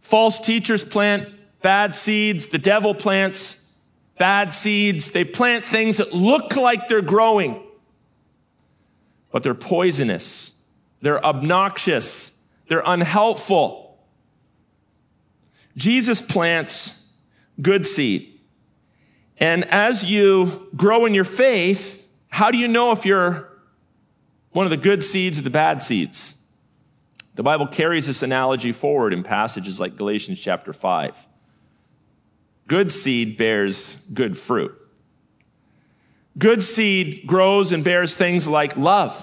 False 0.00 0.38
teachers 0.38 0.84
plant 0.84 1.28
bad 1.60 1.96
seeds. 1.96 2.48
The 2.48 2.58
devil 2.58 2.94
plants 2.94 3.65
bad 4.18 4.54
seeds. 4.54 5.10
They 5.10 5.24
plant 5.24 5.68
things 5.68 5.98
that 5.98 6.12
look 6.12 6.56
like 6.56 6.88
they're 6.88 7.02
growing, 7.02 7.62
but 9.30 9.42
they're 9.42 9.54
poisonous. 9.54 10.52
They're 11.02 11.24
obnoxious. 11.24 12.32
They're 12.68 12.82
unhelpful. 12.84 13.98
Jesus 15.76 16.22
plants 16.22 16.94
good 17.60 17.86
seed. 17.86 18.40
And 19.38 19.64
as 19.66 20.04
you 20.04 20.68
grow 20.74 21.04
in 21.04 21.14
your 21.14 21.24
faith, 21.24 22.02
how 22.28 22.50
do 22.50 22.58
you 22.58 22.68
know 22.68 22.92
if 22.92 23.04
you're 23.04 23.48
one 24.52 24.64
of 24.64 24.70
the 24.70 24.76
good 24.78 25.04
seeds 25.04 25.38
or 25.38 25.42
the 25.42 25.50
bad 25.50 25.82
seeds? 25.82 26.34
The 27.34 27.42
Bible 27.42 27.66
carries 27.66 28.06
this 28.06 28.22
analogy 28.22 28.72
forward 28.72 29.12
in 29.12 29.22
passages 29.22 29.78
like 29.78 29.96
Galatians 29.96 30.40
chapter 30.40 30.72
5. 30.72 31.14
Good 32.66 32.92
seed 32.92 33.36
bears 33.36 33.96
good 34.12 34.38
fruit. 34.38 34.74
Good 36.38 36.64
seed 36.64 37.26
grows 37.26 37.72
and 37.72 37.84
bears 37.84 38.16
things 38.16 38.46
like 38.46 38.76
love. 38.76 39.16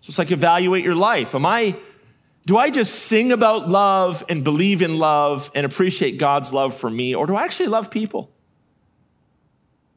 So 0.00 0.10
it's 0.10 0.18
like 0.18 0.30
evaluate 0.30 0.84
your 0.84 0.94
life. 0.94 1.34
Am 1.34 1.44
I, 1.44 1.76
do 2.46 2.56
I 2.56 2.70
just 2.70 2.94
sing 2.94 3.32
about 3.32 3.68
love 3.68 4.24
and 4.28 4.44
believe 4.44 4.82
in 4.82 4.98
love 4.98 5.50
and 5.54 5.66
appreciate 5.66 6.18
God's 6.18 6.52
love 6.52 6.76
for 6.76 6.88
me, 6.88 7.14
or 7.14 7.26
do 7.26 7.34
I 7.34 7.44
actually 7.44 7.68
love 7.68 7.90
people? 7.90 8.30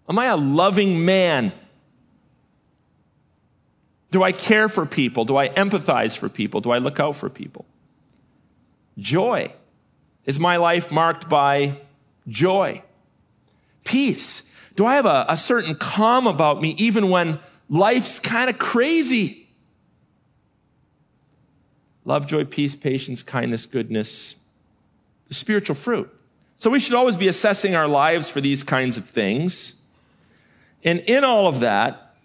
Am 0.09 0.17
I 0.19 0.25
a 0.25 0.37
loving 0.37 1.05
man? 1.05 1.53
Do 4.11 4.23
I 4.23 4.31
care 4.31 4.69
for 4.69 4.85
people? 4.85 5.25
Do 5.25 5.37
I 5.37 5.49
empathize 5.49 6.17
for 6.17 6.29
people? 6.29 6.61
Do 6.61 6.71
I 6.71 6.77
look 6.79 6.99
out 6.99 7.15
for 7.15 7.29
people? 7.29 7.65
Joy. 8.97 9.53
Is 10.25 10.39
my 10.39 10.57
life 10.57 10.91
marked 10.91 11.27
by 11.27 11.79
joy? 12.27 12.83
Peace. 13.83 14.43
Do 14.75 14.85
I 14.85 14.95
have 14.95 15.05
a, 15.05 15.25
a 15.29 15.37
certain 15.37 15.75
calm 15.75 16.27
about 16.27 16.61
me 16.61 16.75
even 16.77 17.09
when 17.09 17.39
life's 17.69 18.19
kind 18.19 18.49
of 18.49 18.57
crazy? 18.57 19.47
Love, 22.05 22.27
joy, 22.27 22.43
peace, 22.45 22.75
patience, 22.75 23.23
kindness, 23.23 23.65
goodness, 23.65 24.35
the 25.27 25.33
spiritual 25.33 25.75
fruit. 25.75 26.09
So 26.57 26.69
we 26.69 26.79
should 26.79 26.93
always 26.93 27.15
be 27.15 27.27
assessing 27.27 27.75
our 27.75 27.87
lives 27.87 28.29
for 28.29 28.41
these 28.41 28.63
kinds 28.63 28.97
of 28.97 29.09
things. 29.09 29.75
And 30.83 30.99
in 31.01 31.23
all 31.23 31.47
of 31.47 31.61
that, 31.61 32.15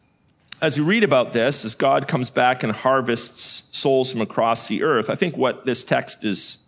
as 0.61 0.79
we 0.79 0.85
read 0.85 1.05
about 1.05 1.33
this, 1.33 1.65
as 1.65 1.75
God 1.75 2.09
comes 2.09 2.31
back 2.31 2.63
and 2.63 2.73
harvests 2.73 3.69
souls 3.77 4.11
from 4.11 4.21
across 4.21 4.67
the 4.67 4.83
earth, 4.83 5.09
I 5.09 5.15
think 5.15 5.37
what 5.37 5.65
this 5.65 5.85
text 5.85 6.25
is 6.25 6.59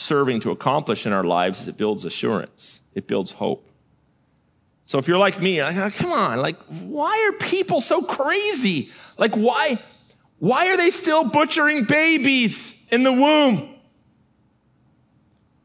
serving 0.00 0.40
to 0.40 0.50
accomplish 0.50 1.06
in 1.06 1.12
our 1.12 1.24
lives 1.24 1.60
is 1.60 1.68
it 1.68 1.76
builds 1.76 2.04
assurance. 2.04 2.80
It 2.94 3.06
builds 3.06 3.32
hope. 3.32 3.68
So 4.86 4.98
if 4.98 5.06
you're 5.06 5.18
like 5.18 5.40
me, 5.40 5.62
like, 5.62 5.76
oh, 5.76 5.90
come 5.90 6.10
on, 6.10 6.38
like, 6.38 6.56
why 6.66 7.28
are 7.28 7.38
people 7.38 7.80
so 7.80 8.02
crazy? 8.02 8.90
Like, 9.18 9.36
why, 9.36 9.78
why 10.38 10.68
are 10.68 10.76
they 10.76 10.90
still 10.90 11.24
butchering 11.24 11.84
babies 11.84 12.74
in 12.90 13.04
the 13.04 13.12
womb? 13.12 13.76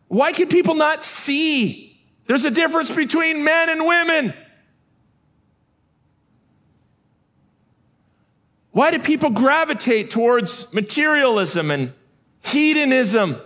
Why 0.10 0.32
can 0.34 0.48
people 0.48 0.76
not 0.76 1.04
see? 1.04 2.00
There's 2.28 2.46
a 2.46 2.52
difference 2.52 2.92
between 2.92 3.44
men 3.44 3.70
and 3.70 3.86
women. 3.86 4.34
Why 8.72 8.92
do 8.92 9.00
people 9.00 9.30
gravitate 9.30 10.12
towards 10.12 10.72
materialism 10.74 11.72
and 11.72 11.94
hedonism? 12.42 13.38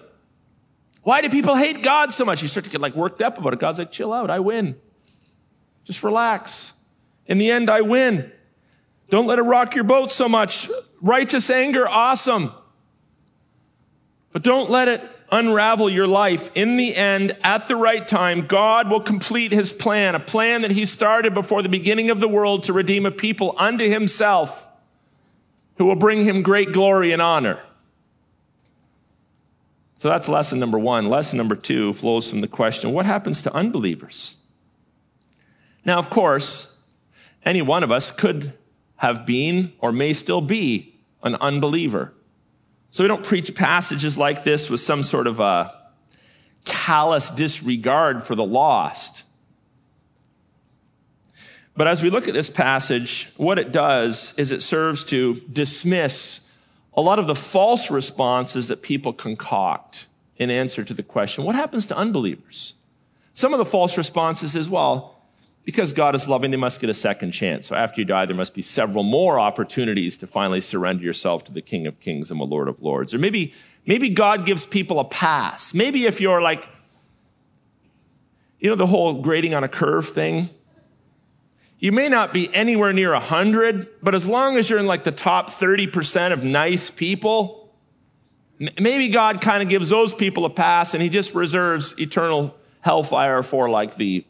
Why 1.10 1.22
do 1.22 1.30
people 1.32 1.56
hate 1.56 1.82
God 1.82 2.14
so 2.14 2.24
much? 2.24 2.44
You 2.44 2.48
start 2.48 2.66
to 2.66 2.70
get 2.70 2.82
like 2.82 2.94
worked 2.94 3.20
up 3.20 3.40
about 3.40 3.54
it. 3.54 3.60
God's 3.60 3.80
like, 3.80 3.92
chill 3.92 4.14
out. 4.14 4.30
I 4.30 4.42
win. 4.42 4.76
Just 5.84 6.04
relax. 6.04 6.76
In 7.26 7.40
the 7.40 7.50
end, 7.50 7.68
I 7.68 7.82
win. 7.82 8.32
Don't 9.10 9.26
let 9.26 9.40
it 9.40 9.42
rock 9.42 9.74
your 9.74 9.86
boat 9.86 10.12
so 10.12 10.30
much. 10.30 10.70
Righteous 11.02 11.50
anger, 11.50 11.90
awesome. 11.90 12.52
But 14.34 14.44
don't 14.44 14.70
let 14.70 14.88
it 14.88 15.02
unravel 15.32 15.90
your 15.90 16.06
life. 16.06 16.52
In 16.54 16.78
the 16.78 16.96
end, 16.96 17.36
at 17.44 17.68
the 17.68 17.76
right 17.76 18.08
time, 18.08 18.46
God 18.46 18.92
will 18.92 19.02
complete 19.02 19.52
his 19.52 19.74
plan, 19.74 20.14
a 20.14 20.20
plan 20.20 20.62
that 20.62 20.70
he 20.70 20.86
started 20.86 21.34
before 21.34 21.64
the 21.64 21.70
beginning 21.70 22.12
of 22.12 22.20
the 22.20 22.28
world 22.28 22.66
to 22.66 22.74
redeem 22.74 23.08
a 23.08 23.12
people 23.12 23.56
unto 23.58 23.90
himself 23.90 24.68
who 25.80 25.86
will 25.86 25.96
bring 25.96 26.24
him 26.24 26.44
great 26.44 26.72
glory 26.72 27.14
and 27.14 27.20
honor. 27.20 27.60
So 30.00 30.08
that's 30.08 30.30
lesson 30.30 30.60
number 30.60 30.80
one. 30.80 31.10
Lesson 31.10 31.38
number 31.38 31.56
two 31.56 31.92
flows 31.94 32.30
from 32.30 32.40
the 32.40 32.48
question 32.48 32.94
what 32.94 33.06
happens 33.06 33.42
to 33.44 33.54
unbelievers? 33.54 34.38
Now, 35.86 36.00
of 36.00 36.10
course, 36.10 36.78
any 37.44 37.62
one 37.62 37.84
of 37.84 37.92
us 37.92 38.10
could 38.10 38.54
have 38.96 39.26
been 39.26 39.74
or 39.80 39.92
may 39.92 40.14
still 40.14 40.40
be 40.40 40.96
an 41.22 41.36
unbeliever. 41.36 42.14
So 42.92 43.04
we 43.04 43.10
don't 43.10 43.26
preach 43.26 43.54
passages 43.54 44.18
like 44.18 44.46
this 44.46 44.70
with 44.70 44.80
some 44.80 45.04
sort 45.04 45.28
of 45.28 45.42
a 45.42 45.74
callous 46.64 47.30
disregard 47.30 48.24
for 48.24 48.36
the 48.36 48.44
lost. 48.44 49.24
But 51.76 51.88
as 51.88 52.02
we 52.02 52.10
look 52.10 52.30
at 52.30 52.34
this 52.34 52.50
passage, 52.50 53.32
what 53.36 53.60
it 53.60 53.74
does 53.74 54.34
is 54.38 54.52
it 54.52 54.64
serves 54.64 55.04
to 55.06 55.42
dismiss 55.52 56.49
a 57.00 57.02
lot 57.02 57.20
of 57.20 57.28
the 57.28 57.36
false 57.36 57.90
responses 57.90 58.68
that 58.68 58.82
people 58.82 59.14
concoct 59.14 60.08
in 60.38 60.50
answer 60.50 60.84
to 60.84 60.94
the 60.94 61.04
question, 61.04 61.44
what 61.44 61.56
happens 61.56 61.86
to 61.88 61.98
unbelievers? 61.98 62.74
Some 63.34 63.54
of 63.54 63.60
the 63.60 63.66
false 63.66 63.98
responses 63.98 64.56
is, 64.56 64.70
well, 64.70 65.16
because 65.64 65.94
God 65.94 66.16
is 66.16 66.28
loving, 66.28 66.52
they 66.52 66.58
must 66.58 66.82
get 66.82 66.90
a 66.90 66.94
second 66.94 67.32
chance. 67.32 67.68
So 67.68 67.76
after 67.76 68.02
you 68.02 68.06
die, 68.06 68.26
there 68.26 68.36
must 68.36 68.54
be 68.54 68.62
several 68.62 69.04
more 69.04 69.40
opportunities 69.40 70.18
to 70.18 70.28
finally 70.28 70.62
surrender 70.62 71.04
yourself 71.04 71.44
to 71.46 71.52
the 71.52 71.62
King 71.62 71.88
of 71.88 72.00
Kings 72.00 72.32
and 72.32 72.40
the 72.40 72.46
Lord 72.46 72.68
of 72.68 72.82
Lords. 72.82 73.14
Or 73.14 73.18
maybe, 73.18 73.54
maybe 73.86 74.10
God 74.10 74.46
gives 74.46 74.66
people 74.66 75.00
a 75.00 75.06
pass. 75.06 75.74
Maybe 75.74 76.06
if 76.06 76.20
you're 76.20 76.42
like, 76.42 76.68
you 78.60 78.70
know, 78.70 78.76
the 78.76 78.88
whole 78.88 79.22
grading 79.22 79.54
on 79.54 79.64
a 79.64 79.70
curve 79.70 80.10
thing, 80.10 80.50
you 81.80 81.94
may 81.94 82.10
not 82.10 82.34
be 82.34 82.54
anywhere 82.54 82.92
near 82.92 83.14
100, 83.14 83.88
but 84.04 84.14
as 84.14 84.28
long 84.28 84.58
as 84.58 84.70
you're 84.70 84.80
in 84.80 84.86
like 84.86 85.06
the 85.06 85.14
top 85.14 85.50
30% 85.52 86.34
of 86.34 86.44
nice 86.44 86.90
people, 86.90 87.70
maybe 88.60 89.08
God 89.10 89.40
kind 89.40 89.64
of 89.64 89.70
gives 89.70 89.88
those 89.88 90.14
people 90.14 90.44
a 90.46 90.50
pass 90.50 90.94
and 90.94 91.02
he 91.02 91.08
just 91.08 91.34
reserves 91.34 91.98
eternal 91.98 92.54
hellfire 92.82 93.44
for 93.44 93.70
like 93.70 93.96
the, 93.96 94.26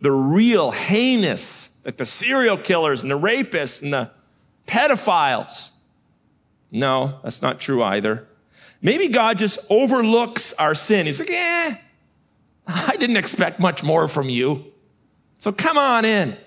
the 0.00 0.10
real 0.10 0.70
heinous, 0.70 1.78
like 1.84 1.98
the 1.98 2.06
serial 2.06 2.56
killers 2.56 3.02
and 3.02 3.10
the 3.10 3.18
rapists 3.18 3.82
and 3.82 3.92
the 3.92 4.10
pedophiles. 4.66 5.70
No, 6.70 7.20
that's 7.22 7.42
not 7.42 7.60
true 7.60 7.82
either. 7.82 8.26
Maybe 8.80 9.08
God 9.08 9.38
just 9.38 9.58
overlooks 9.68 10.54
our 10.54 10.74
sin. 10.74 11.04
He's 11.04 11.18
like, 11.18 11.30
eh, 11.30 11.76
I 12.66 12.96
didn't 12.96 13.18
expect 13.18 13.60
much 13.60 13.82
more 13.82 14.08
from 14.08 14.30
you. 14.30 14.64
So 15.38 15.52
come 15.52 15.76
on 15.76 16.06
in. 16.06 16.38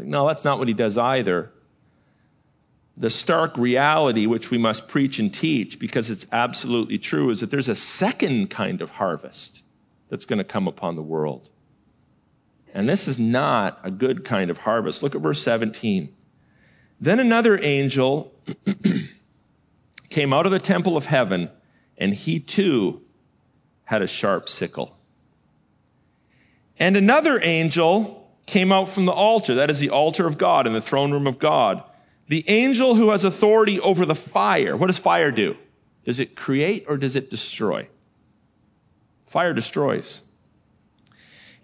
Like, 0.00 0.08
no, 0.08 0.26
that's 0.26 0.44
not 0.44 0.58
what 0.58 0.66
he 0.66 0.74
does 0.74 0.96
either. 0.96 1.52
The 2.96 3.10
stark 3.10 3.56
reality, 3.58 4.26
which 4.26 4.50
we 4.50 4.56
must 4.56 4.88
preach 4.88 5.18
and 5.18 5.32
teach 5.32 5.78
because 5.78 6.08
it's 6.08 6.24
absolutely 6.32 6.96
true, 6.96 7.28
is 7.28 7.40
that 7.40 7.50
there's 7.50 7.68
a 7.68 7.74
second 7.76 8.48
kind 8.48 8.80
of 8.80 8.90
harvest 8.90 9.62
that's 10.08 10.24
going 10.24 10.38
to 10.38 10.44
come 10.44 10.66
upon 10.66 10.96
the 10.96 11.02
world. 11.02 11.50
And 12.72 12.88
this 12.88 13.06
is 13.06 13.18
not 13.18 13.78
a 13.82 13.90
good 13.90 14.24
kind 14.24 14.50
of 14.50 14.58
harvest. 14.58 15.02
Look 15.02 15.14
at 15.14 15.20
verse 15.20 15.42
17. 15.42 16.14
Then 16.98 17.20
another 17.20 17.62
angel 17.62 18.32
came 20.08 20.32
out 20.32 20.46
of 20.46 20.52
the 20.52 20.58
temple 20.58 20.96
of 20.96 21.04
heaven, 21.04 21.50
and 21.98 22.14
he 22.14 22.40
too 22.40 23.02
had 23.84 24.00
a 24.00 24.06
sharp 24.06 24.48
sickle. 24.48 24.96
And 26.78 26.96
another 26.96 27.38
angel 27.42 28.19
came 28.50 28.72
out 28.72 28.88
from 28.88 29.06
the 29.06 29.12
altar. 29.12 29.54
That 29.54 29.70
is 29.70 29.78
the 29.78 29.90
altar 29.90 30.26
of 30.26 30.36
God 30.36 30.66
in 30.66 30.72
the 30.72 30.80
throne 30.80 31.12
room 31.12 31.26
of 31.26 31.38
God. 31.38 31.82
The 32.28 32.44
angel 32.48 32.96
who 32.96 33.10
has 33.10 33.24
authority 33.24 33.80
over 33.80 34.04
the 34.04 34.14
fire. 34.14 34.76
What 34.76 34.88
does 34.88 34.98
fire 34.98 35.30
do? 35.30 35.56
Does 36.04 36.18
it 36.18 36.36
create 36.36 36.84
or 36.88 36.96
does 36.96 37.16
it 37.16 37.30
destroy? 37.30 37.88
Fire 39.28 39.54
destroys. 39.54 40.22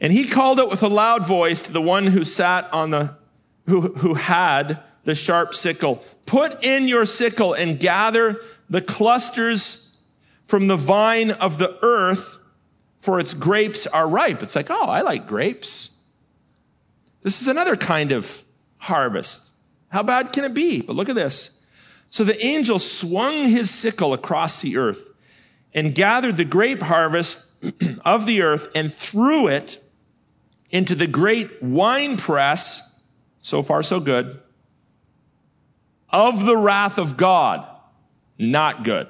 And 0.01 0.13
he 0.13 0.29
called 0.29 0.61
out 0.61 0.71
with 0.71 0.83
a 0.83 0.89
loud 0.89 1.27
voice 1.27 1.63
to 1.63 1.73
the 1.73 1.81
one 1.81 2.07
who 2.07 2.23
sat 2.23 2.73
on 2.73 2.91
the, 2.91 3.17
who, 3.67 3.81
who 3.81 4.15
had 4.15 4.81
the 5.05 5.15
sharp 5.15 5.55
sickle. 5.55 6.05
Put 6.25 6.65
in 6.65 6.87
your 6.87 7.07
sickle 7.07 7.55
and 7.55 7.81
gather 7.81 8.41
the 8.71 8.83
clusters 8.83 9.97
from 10.47 10.69
the 10.69 10.77
vine 10.77 11.33
of 11.33 11.59
the 11.59 11.77
earth 11.83 12.39
for 13.01 13.19
its 13.19 13.35
grapes 13.35 13.87
are 13.87 14.09
ripe. 14.09 14.43
It's 14.43 14.55
like, 14.55 14.71
oh, 14.71 14.87
I 14.87 15.01
like 15.01 15.27
grapes. 15.27 15.91
This 17.27 17.41
is 17.41 17.49
another 17.49 17.75
kind 17.75 18.13
of 18.13 18.45
harvest. 18.77 19.51
How 19.89 20.05
bad 20.05 20.33
can 20.33 20.45
it 20.45 20.55
be? 20.55 20.81
But 20.81 20.95
look 20.95 21.09
at 21.09 21.17
this. 21.17 21.51
So 22.09 22.23
the 22.23 22.41
angel 22.41 22.79
swung 22.79 23.47
his 23.47 23.69
sickle 23.69 24.13
across 24.13 24.61
the 24.61 24.77
earth 24.77 25.03
and 25.75 25.93
gathered 25.93 26.37
the 26.37 26.45
grape 26.45 26.83
harvest 26.83 27.43
of 28.05 28.27
the 28.27 28.43
earth 28.43 28.69
and 28.77 28.95
threw 28.95 29.49
it 29.49 29.83
into 30.71 30.95
the 30.95 31.09
great 31.09 31.61
wine 31.61 32.17
press. 32.17 32.95
So 33.43 33.61
far, 33.61 33.83
so 33.83 33.99
good. 33.99 34.41
Of 36.09 36.45
the 36.45 36.57
wrath 36.57 36.97
of 36.97 37.17
God. 37.17 37.67
Not 38.39 38.85
good. 38.85 39.09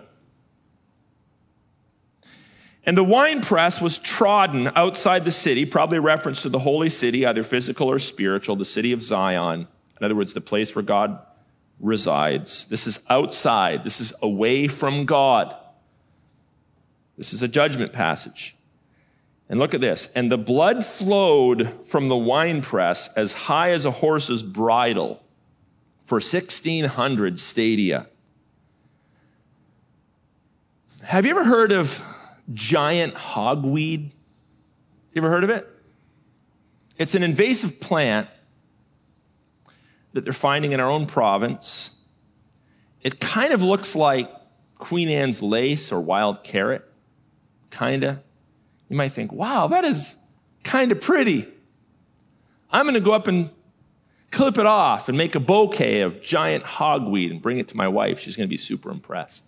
And 2.87 2.97
the 2.97 3.05
wine 3.05 3.41
press 3.41 3.81
was 3.81 3.99
trodden 3.99 4.71
outside 4.77 5.25
the 5.25 5.33
city, 5.33 5.67
probably 5.67 5.99
reference 5.99 6.43
to 6.43 6.49
the 6.49 6.61
holy 6.61 6.89
city, 6.89 7.27
either 7.27 7.43
physical 7.43 7.91
or 7.91 7.99
spiritual, 7.99 8.55
the 8.55 8.65
city 8.65 8.93
of 8.93 9.03
Zion. 9.03 9.67
In 10.01 10.05
other 10.05 10.15
words, 10.15 10.35
the 10.35 10.41
place 10.41 10.75
where 10.75 10.85
God 10.85 11.19
resides. 11.81 12.65
This 12.71 12.87
is 12.87 13.01
outside. 13.11 13.83
This 13.83 14.01
is 14.01 14.13
away 14.23 14.69
from 14.69 15.05
God. 15.05 15.55
This 17.19 17.33
is 17.33 17.43
a 17.43 17.49
judgment 17.49 17.93
passage. 17.93 18.57
And 19.49 19.59
look 19.59 19.75
at 19.75 19.81
this. 19.81 20.09
And 20.15 20.31
the 20.31 20.39
blood 20.39 20.85
flowed 20.85 21.73
from 21.89 22.09
the 22.09 22.17
winepress 22.17 23.09
as 23.17 23.33
high 23.33 23.73
as 23.73 23.85
a 23.85 23.91
horse's 23.91 24.45
bridle 24.45 25.23
for 26.05 26.17
1600 26.17 27.41
stadia. 27.41 28.07
Have 31.03 31.25
you 31.25 31.33
ever 31.33 31.45
heard 31.45 31.73
of 31.73 32.03
giant 32.53 33.15
hogweed? 33.15 34.13
You 35.13 35.23
ever 35.23 35.31
heard 35.31 35.45
of 35.45 35.51
it? 35.51 35.69
It's 36.99 37.15
an 37.15 37.23
invasive 37.23 37.81
plant 37.81 38.29
that 40.13 40.25
they're 40.25 40.33
finding 40.33 40.73
in 40.73 40.81
our 40.81 40.91
own 40.91 41.07
province. 41.07 41.91
It 43.03 43.21
kind 43.21 43.53
of 43.53 43.63
looks 43.63 43.95
like 43.95 44.31
Queen 44.79 45.09
Anne's 45.09 45.43
lace 45.43 45.93
or 45.93 46.01
wild 46.01 46.43
carrot, 46.43 46.85
kinda. 47.71 48.23
You 48.89 48.97
might 48.97 49.13
think, 49.13 49.33
wow, 49.33 49.67
that 49.69 49.85
is 49.85 50.17
kind 50.65 50.93
of 50.93 51.01
pretty. 51.01 51.49
I'm 52.71 52.85
going 52.85 52.95
to 52.95 53.01
go 53.01 53.13
up 53.13 53.27
and 53.27 53.51
clip 54.31 54.59
it 54.59 54.67
off 54.67 55.09
and 55.09 55.17
make 55.17 55.35
a 55.35 55.41
bouquet 55.41 56.01
of 56.01 56.23
giant 56.23 56.65
hogweed 56.65 57.31
and 57.31 57.41
bring 57.41 57.59
it 57.59 57.69
to 57.69 57.77
my 57.77 57.89
wife. 57.89 58.19
She's 58.19 58.37
going 58.37 58.49
to 58.49 58.51
be 58.51 58.59
super 58.59 58.91
impressed. 58.91 59.45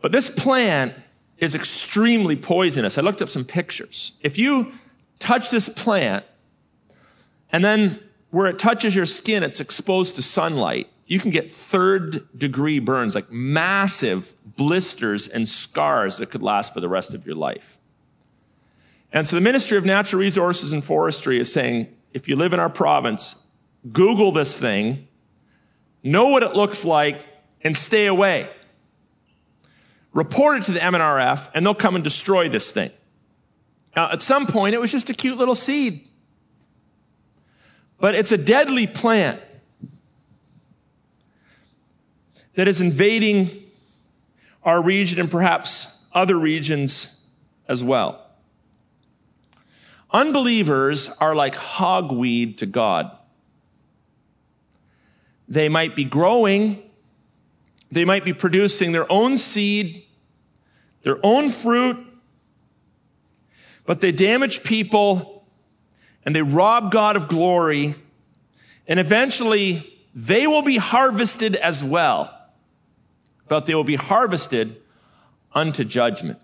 But 0.00 0.12
this 0.12 0.30
plant 0.30 0.94
is 1.38 1.54
extremely 1.54 2.36
poisonous. 2.36 2.98
I 2.98 3.02
looked 3.02 3.22
up 3.22 3.30
some 3.30 3.44
pictures. 3.44 4.12
If 4.22 4.38
you 4.38 4.72
touch 5.18 5.50
this 5.50 5.68
plant 5.68 6.24
and 7.50 7.64
then 7.64 8.00
where 8.30 8.46
it 8.46 8.58
touches 8.58 8.94
your 8.94 9.06
skin, 9.06 9.42
it's 9.42 9.60
exposed 9.60 10.14
to 10.16 10.22
sunlight, 10.22 10.88
you 11.06 11.18
can 11.18 11.30
get 11.30 11.50
third 11.50 12.28
degree 12.36 12.78
burns, 12.78 13.14
like 13.14 13.30
massive 13.30 14.34
blisters 14.44 15.26
and 15.26 15.48
scars 15.48 16.18
that 16.18 16.30
could 16.30 16.42
last 16.42 16.74
for 16.74 16.80
the 16.80 16.88
rest 16.88 17.14
of 17.14 17.26
your 17.26 17.36
life. 17.36 17.78
And 19.12 19.26
so 19.26 19.36
the 19.36 19.40
Ministry 19.40 19.78
of 19.78 19.86
Natural 19.86 20.20
Resources 20.20 20.72
and 20.72 20.84
Forestry 20.84 21.40
is 21.40 21.50
saying, 21.50 21.88
if 22.12 22.28
you 22.28 22.36
live 22.36 22.52
in 22.52 22.60
our 22.60 22.68
province, 22.68 23.36
Google 23.90 24.32
this 24.32 24.58
thing, 24.58 25.08
know 26.02 26.26
what 26.26 26.42
it 26.42 26.54
looks 26.54 26.84
like, 26.84 27.24
and 27.62 27.74
stay 27.74 28.06
away 28.06 28.50
report 30.12 30.58
it 30.58 30.64
to 30.64 30.72
the 30.72 30.80
MNRF, 30.80 31.50
and 31.54 31.64
they'll 31.64 31.74
come 31.74 31.94
and 31.94 32.04
destroy 32.04 32.48
this 32.48 32.70
thing. 32.70 32.90
Now, 33.94 34.10
at 34.10 34.22
some 34.22 34.46
point, 34.46 34.74
it 34.74 34.80
was 34.80 34.92
just 34.92 35.10
a 35.10 35.14
cute 35.14 35.36
little 35.36 35.54
seed. 35.54 36.08
But 38.00 38.14
it's 38.14 38.32
a 38.32 38.38
deadly 38.38 38.86
plant 38.86 39.40
that 42.54 42.68
is 42.68 42.80
invading 42.80 43.50
our 44.62 44.82
region 44.82 45.18
and 45.20 45.30
perhaps 45.30 46.04
other 46.12 46.36
regions 46.36 47.20
as 47.68 47.82
well. 47.82 48.24
Unbelievers 50.10 51.10
are 51.20 51.34
like 51.34 51.54
hogweed 51.54 52.58
to 52.58 52.66
God. 52.66 53.10
They 55.48 55.68
might 55.68 55.94
be 55.94 56.04
growing 56.04 56.87
they 57.90 58.04
might 58.04 58.24
be 58.24 58.32
producing 58.32 58.92
their 58.92 59.10
own 59.10 59.36
seed, 59.36 60.04
their 61.02 61.18
own 61.22 61.50
fruit, 61.50 62.04
but 63.86 64.00
they 64.00 64.12
damage 64.12 64.62
people 64.62 65.46
and 66.24 66.34
they 66.34 66.42
rob 66.42 66.92
God 66.92 67.16
of 67.16 67.28
glory. 67.28 67.94
And 68.86 69.00
eventually 69.00 69.98
they 70.14 70.46
will 70.46 70.62
be 70.62 70.76
harvested 70.76 71.56
as 71.56 71.82
well. 71.82 72.34
But 73.48 73.64
they 73.64 73.74
will 73.74 73.84
be 73.84 73.96
harvested 73.96 74.76
unto 75.54 75.84
judgment. 75.84 76.38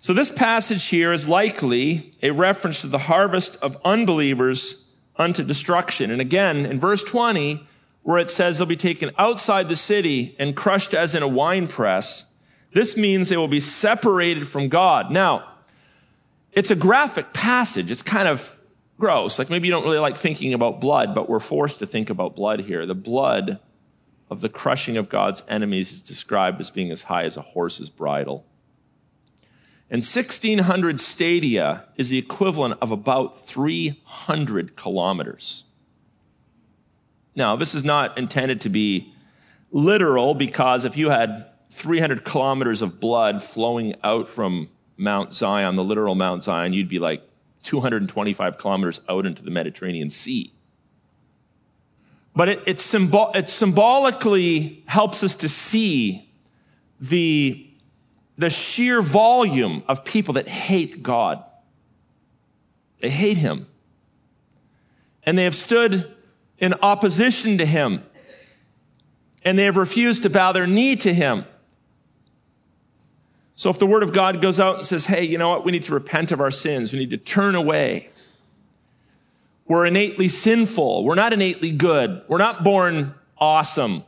So 0.00 0.14
this 0.14 0.30
passage 0.30 0.86
here 0.86 1.12
is 1.12 1.28
likely 1.28 2.14
a 2.22 2.30
reference 2.30 2.80
to 2.80 2.86
the 2.86 2.96
harvest 2.96 3.56
of 3.56 3.76
unbelievers 3.84 4.86
unto 5.16 5.42
destruction. 5.42 6.10
And 6.10 6.20
again, 6.20 6.64
in 6.64 6.80
verse 6.80 7.02
20, 7.02 7.66
where 8.06 8.20
it 8.20 8.30
says 8.30 8.56
they'll 8.58 8.68
be 8.68 8.76
taken 8.76 9.10
outside 9.18 9.66
the 9.66 9.74
city 9.74 10.36
and 10.38 10.54
crushed 10.54 10.94
as 10.94 11.12
in 11.12 11.24
a 11.24 11.28
wine 11.28 11.66
press. 11.66 12.22
This 12.72 12.96
means 12.96 13.28
they 13.28 13.36
will 13.36 13.48
be 13.48 13.58
separated 13.58 14.46
from 14.46 14.68
God. 14.68 15.10
Now, 15.10 15.48
it's 16.52 16.70
a 16.70 16.76
graphic 16.76 17.32
passage. 17.32 17.90
It's 17.90 18.04
kind 18.04 18.28
of 18.28 18.54
gross. 18.96 19.40
Like 19.40 19.50
maybe 19.50 19.66
you 19.66 19.72
don't 19.72 19.82
really 19.82 19.98
like 19.98 20.18
thinking 20.18 20.54
about 20.54 20.80
blood, 20.80 21.16
but 21.16 21.28
we're 21.28 21.40
forced 21.40 21.80
to 21.80 21.86
think 21.88 22.08
about 22.08 22.36
blood 22.36 22.60
here. 22.60 22.86
The 22.86 22.94
blood 22.94 23.58
of 24.30 24.40
the 24.40 24.48
crushing 24.48 24.96
of 24.96 25.08
God's 25.08 25.42
enemies 25.48 25.90
is 25.90 26.00
described 26.00 26.60
as 26.60 26.70
being 26.70 26.92
as 26.92 27.02
high 27.02 27.24
as 27.24 27.36
a 27.36 27.42
horse's 27.42 27.90
bridle. 27.90 28.46
And 29.90 30.02
1600 30.04 31.00
stadia 31.00 31.86
is 31.96 32.10
the 32.10 32.18
equivalent 32.18 32.78
of 32.80 32.92
about 32.92 33.48
300 33.48 34.76
kilometers. 34.76 35.64
Now, 37.36 37.54
this 37.54 37.74
is 37.74 37.84
not 37.84 38.16
intended 38.16 38.62
to 38.62 38.70
be 38.70 39.12
literal 39.70 40.34
because 40.34 40.86
if 40.86 40.96
you 40.96 41.10
had 41.10 41.46
300 41.72 42.24
kilometers 42.24 42.80
of 42.80 42.98
blood 42.98 43.44
flowing 43.44 43.94
out 44.02 44.28
from 44.28 44.70
Mount 44.96 45.34
Zion, 45.34 45.76
the 45.76 45.84
literal 45.84 46.14
Mount 46.14 46.42
Zion, 46.42 46.72
you'd 46.72 46.88
be 46.88 46.98
like 46.98 47.22
225 47.64 48.56
kilometers 48.56 49.00
out 49.08 49.26
into 49.26 49.42
the 49.42 49.50
Mediterranean 49.50 50.08
Sea. 50.08 50.52
But 52.34 52.48
it, 52.48 52.62
it, 52.66 52.80
symbol, 52.80 53.30
it 53.34 53.50
symbolically 53.50 54.82
helps 54.86 55.22
us 55.22 55.34
to 55.36 55.48
see 55.48 56.30
the, 57.00 57.68
the 58.38 58.48
sheer 58.48 59.02
volume 59.02 59.82
of 59.88 60.04
people 60.04 60.34
that 60.34 60.48
hate 60.48 61.02
God. 61.02 61.44
They 63.00 63.10
hate 63.10 63.36
Him. 63.36 63.66
And 65.22 65.36
they 65.36 65.44
have 65.44 65.56
stood 65.56 66.15
in 66.58 66.74
opposition 66.74 67.58
to 67.58 67.66
him. 67.66 68.04
And 69.44 69.58
they 69.58 69.64
have 69.64 69.76
refused 69.76 70.22
to 70.24 70.30
bow 70.30 70.52
their 70.52 70.66
knee 70.66 70.96
to 70.96 71.14
him. 71.14 71.44
So 73.54 73.70
if 73.70 73.78
the 73.78 73.86
word 73.86 74.02
of 74.02 74.12
God 74.12 74.42
goes 74.42 74.60
out 74.60 74.76
and 74.76 74.86
says, 74.86 75.06
hey, 75.06 75.24
you 75.24 75.38
know 75.38 75.48
what? 75.48 75.64
We 75.64 75.72
need 75.72 75.84
to 75.84 75.94
repent 75.94 76.32
of 76.32 76.40
our 76.40 76.50
sins. 76.50 76.92
We 76.92 76.98
need 76.98 77.10
to 77.10 77.16
turn 77.16 77.54
away. 77.54 78.10
We're 79.66 79.86
innately 79.86 80.28
sinful. 80.28 81.04
We're 81.04 81.14
not 81.14 81.32
innately 81.32 81.72
good. 81.72 82.22
We're 82.28 82.38
not 82.38 82.64
born 82.64 83.14
awesome. 83.38 84.04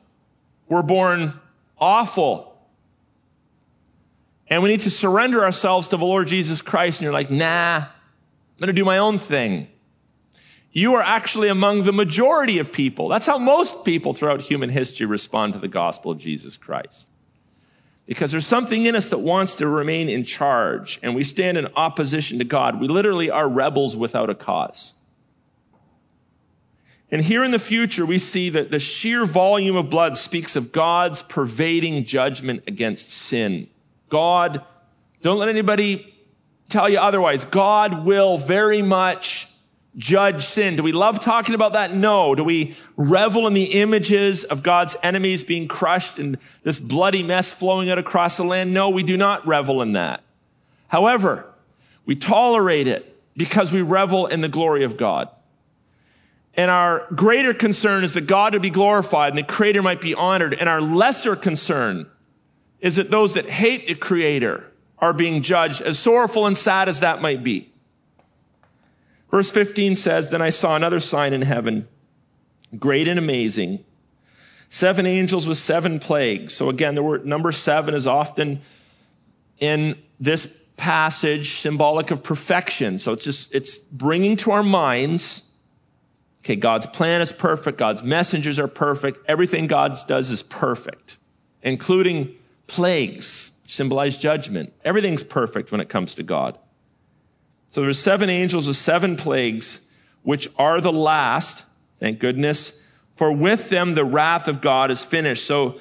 We're 0.69 0.83
born 0.83 1.35
awful. 1.79 2.57
And 4.49 4.63
we 4.63 4.69
need 4.69 4.83
to 4.83 4.91
surrender 4.91 5.45
ourselves 5.45 5.89
to 5.89 5.97
the 5.97 6.05
Lord 6.05 6.29
Jesus 6.29 6.61
Christ. 6.61 7.01
And 7.01 7.05
you're 7.05 7.13
like, 7.13 7.31
nah, 7.31 7.77
I'm 7.77 7.87
going 8.59 8.69
to 8.69 8.73
do 8.73 8.85
my 8.85 8.99
own 8.99 9.19
thing 9.19 9.69
you 10.73 10.95
are 10.95 11.03
actually 11.03 11.49
among 11.49 11.83
the 11.83 11.93
majority 11.93 12.59
of 12.59 12.73
people. 12.73 13.09
That's 13.09 13.27
how 13.27 13.39
most 13.39 13.85
people 13.85 14.15
throughout 14.15 14.43
human 14.43 14.71
history 14.71 15.07
respond 15.07 15.55
to 15.55 15.59
the 15.59 15.69
gospel 15.69 16.11
of 16.11 16.19
Jesus 16.19 16.57
Christ. 16.57 17.07
Because 18.07 18.33
there's 18.33 18.47
something 18.47 18.87
in 18.87 18.97
us 18.97 19.09
that 19.11 19.19
wants 19.19 19.55
to 19.57 19.69
remain 19.69 20.09
in 20.09 20.25
charge, 20.25 20.99
and 21.03 21.15
we 21.15 21.25
stand 21.25 21.59
in 21.59 21.67
opposition 21.77 22.39
to 22.39 22.45
God. 22.45 22.81
We 22.81 22.89
literally 22.89 23.31
are 23.31 23.49
rebels 23.49 23.97
without 23.97 24.31
a 24.31 24.35
cause. 24.35 24.95
And 27.11 27.23
here 27.23 27.43
in 27.43 27.51
the 27.51 27.59
future, 27.59 28.05
we 28.05 28.19
see 28.19 28.51
that 28.51 28.71
the 28.71 28.79
sheer 28.79 29.25
volume 29.25 29.77
of 29.77 29.89
blood 29.89 30.17
speaks 30.17 30.57
of 30.57 30.73
God's 30.73 31.23
pervading 31.23 32.05
judgment 32.05 32.65
against 32.67 33.11
sin. 33.11 33.69
God, 34.11 34.63
don't 35.23 35.39
let 35.39 35.49
anybody 35.49 36.15
tell 36.69 36.89
you 36.89 36.99
otherwise. 36.99 37.45
God 37.45 38.05
will 38.05 38.37
very 38.37 38.83
much 38.83 39.48
judge 39.99 40.47
sin? 40.47 40.77
Do 40.77 40.83
we 40.83 40.93
love 40.93 41.21
talking 41.21 41.55
about 41.55 41.75
that? 41.75 41.95
No. 41.95 42.35
Do 42.35 42.45
we 42.45 42.77
revel 42.97 43.47
in 43.47 43.55
the 43.55 43.65
images 43.65 44.45
of 44.45 44.63
God's 44.63 44.97
enemies 45.03 45.45
being 45.45 45.69
crushed 45.69 46.19
and 46.19 46.39
this 46.63 46.79
bloody 46.79 47.23
mess 47.23 47.53
flowing 47.53 47.91
out 47.91 47.99
across 47.99 48.37
the 48.37 48.45
land? 48.45 48.73
No, 48.73 48.89
we 48.89 49.03
do 49.03 49.17
not 49.17 49.47
revel 49.47 49.83
in 49.83 49.93
that. 49.93 50.23
However, 50.87 51.45
we 52.07 52.17
tolerate 52.17 52.87
it 52.87 53.15
because 53.37 53.73
we 53.73 53.83
revel 53.83 54.27
in 54.27 54.41
the 54.41 54.49
glory 54.49 54.85
of 54.85 54.97
God. 54.97 55.29
And 56.55 56.71
our 56.71 57.07
greater 57.15 57.53
concern 57.53 58.03
is 58.03 58.15
that 58.15 58.23
God 58.23 58.53
would 58.53 58.63
be 58.63 58.71
glorified 58.71 59.31
and 59.31 59.39
the 59.39 59.43
Creator 59.43 59.83
might 59.83 60.01
be 60.01 60.15
honored. 60.15 60.55
And 60.55 60.69
our 60.69 60.81
lesser 60.81 61.37
concern 61.37 62.09
is 62.81 62.97
that 62.97 63.11
those 63.11 63.35
that 63.35 63.49
hate 63.49 63.87
the 63.87 63.95
Creator 63.95 64.65
are 64.99 65.13
being 65.13 65.43
judged, 65.43 65.83
as 65.83 65.99
sorrowful 65.99 66.47
and 66.47 66.59
sad 66.59 66.89
as 66.89 67.01
that 67.01 67.23
might 67.23 67.45
be. 67.45 67.71
Verse 69.31 69.51
15 69.51 69.97
says, 69.97 70.31
Then 70.31 70.43
I 70.43 70.51
saw 70.51 70.77
another 70.77 71.01
sign 71.01 71.33
in 71.33 71.43
heaven, 71.43 71.89
great 72.79 73.09
and 73.09 73.19
amazing. 73.19 73.85
Seven 74.71 75.07
angels 75.07 75.47
with 75.47 75.59
seven 75.59 75.99
plagues. 75.99 76.55
So 76.55 76.69
again, 76.69 76.95
the 76.95 77.03
word 77.03 77.25
number 77.25 77.53
seven 77.53 77.95
is 77.95 78.07
often 78.07 78.61
in 79.59 79.99
this 80.19 80.47
passage 80.77 81.61
symbolic 81.61 82.11
of 82.11 82.23
perfection. 82.23 82.99
So 82.99 83.13
it's 83.13 83.25
just, 83.25 83.55
it's 83.55 83.79
bringing 83.79 84.37
to 84.39 84.51
our 84.51 84.63
minds 84.63 85.43
Okay, 86.49 86.57
God's 86.57 86.87
plan 86.87 87.21
is 87.21 87.31
perfect. 87.31 87.77
God's 87.77 88.03
messengers 88.03 88.59
are 88.59 88.69
perfect. 88.69 89.19
Everything 89.29 89.67
God 89.67 89.99
does 90.07 90.31
is 90.31 90.43
perfect, 90.43 91.19
including 91.63 92.35
plagues, 92.67 93.53
symbolize 93.67 94.17
judgment. 94.17 94.73
Everything's 94.83 95.23
perfect 95.23 95.71
when 95.73 95.83
it 95.83 95.91
comes 95.91 96.15
to 96.15 96.23
God. 96.23 96.59
So 97.71 97.83
there's 97.83 97.99
seven 97.99 98.31
angels 98.31 98.67
with 98.67 98.77
seven 98.77 99.17
plagues, 99.17 99.81
which 100.23 100.49
are 100.57 100.81
the 100.81 100.93
last, 100.93 101.65
thank 102.01 102.19
goodness, 102.19 102.83
for 103.17 103.33
with 103.33 103.69
them 103.69 103.95
the 103.95 104.05
wrath 104.05 104.49
of 104.49 104.61
God 104.61 104.91
is 104.91 105.05
finished. 105.05 105.45
So 105.45 105.81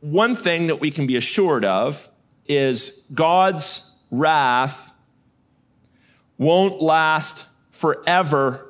one 0.00 0.36
thing 0.36 0.68
that 0.68 0.80
we 0.80 0.90
can 0.90 1.06
be 1.06 1.16
assured 1.16 1.64
of 1.64 2.08
is 2.46 3.04
God's 3.12 3.90
wrath 4.10 4.90
won't 6.38 6.80
last 6.80 7.46
forever 7.72 8.62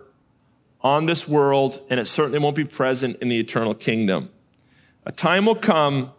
on 0.81 1.05
this 1.05 1.27
world, 1.27 1.81
and 1.91 1.99
it 1.99 2.07
certainly 2.07 2.39
won't 2.39 2.57
be 2.57 2.65
present 2.65 3.19
in 3.21 3.29
the 3.29 3.39
eternal 3.39 3.75
kingdom. 3.75 4.31
A 5.05 5.13
time 5.13 5.47
will 5.47 5.57
come 5.57 6.13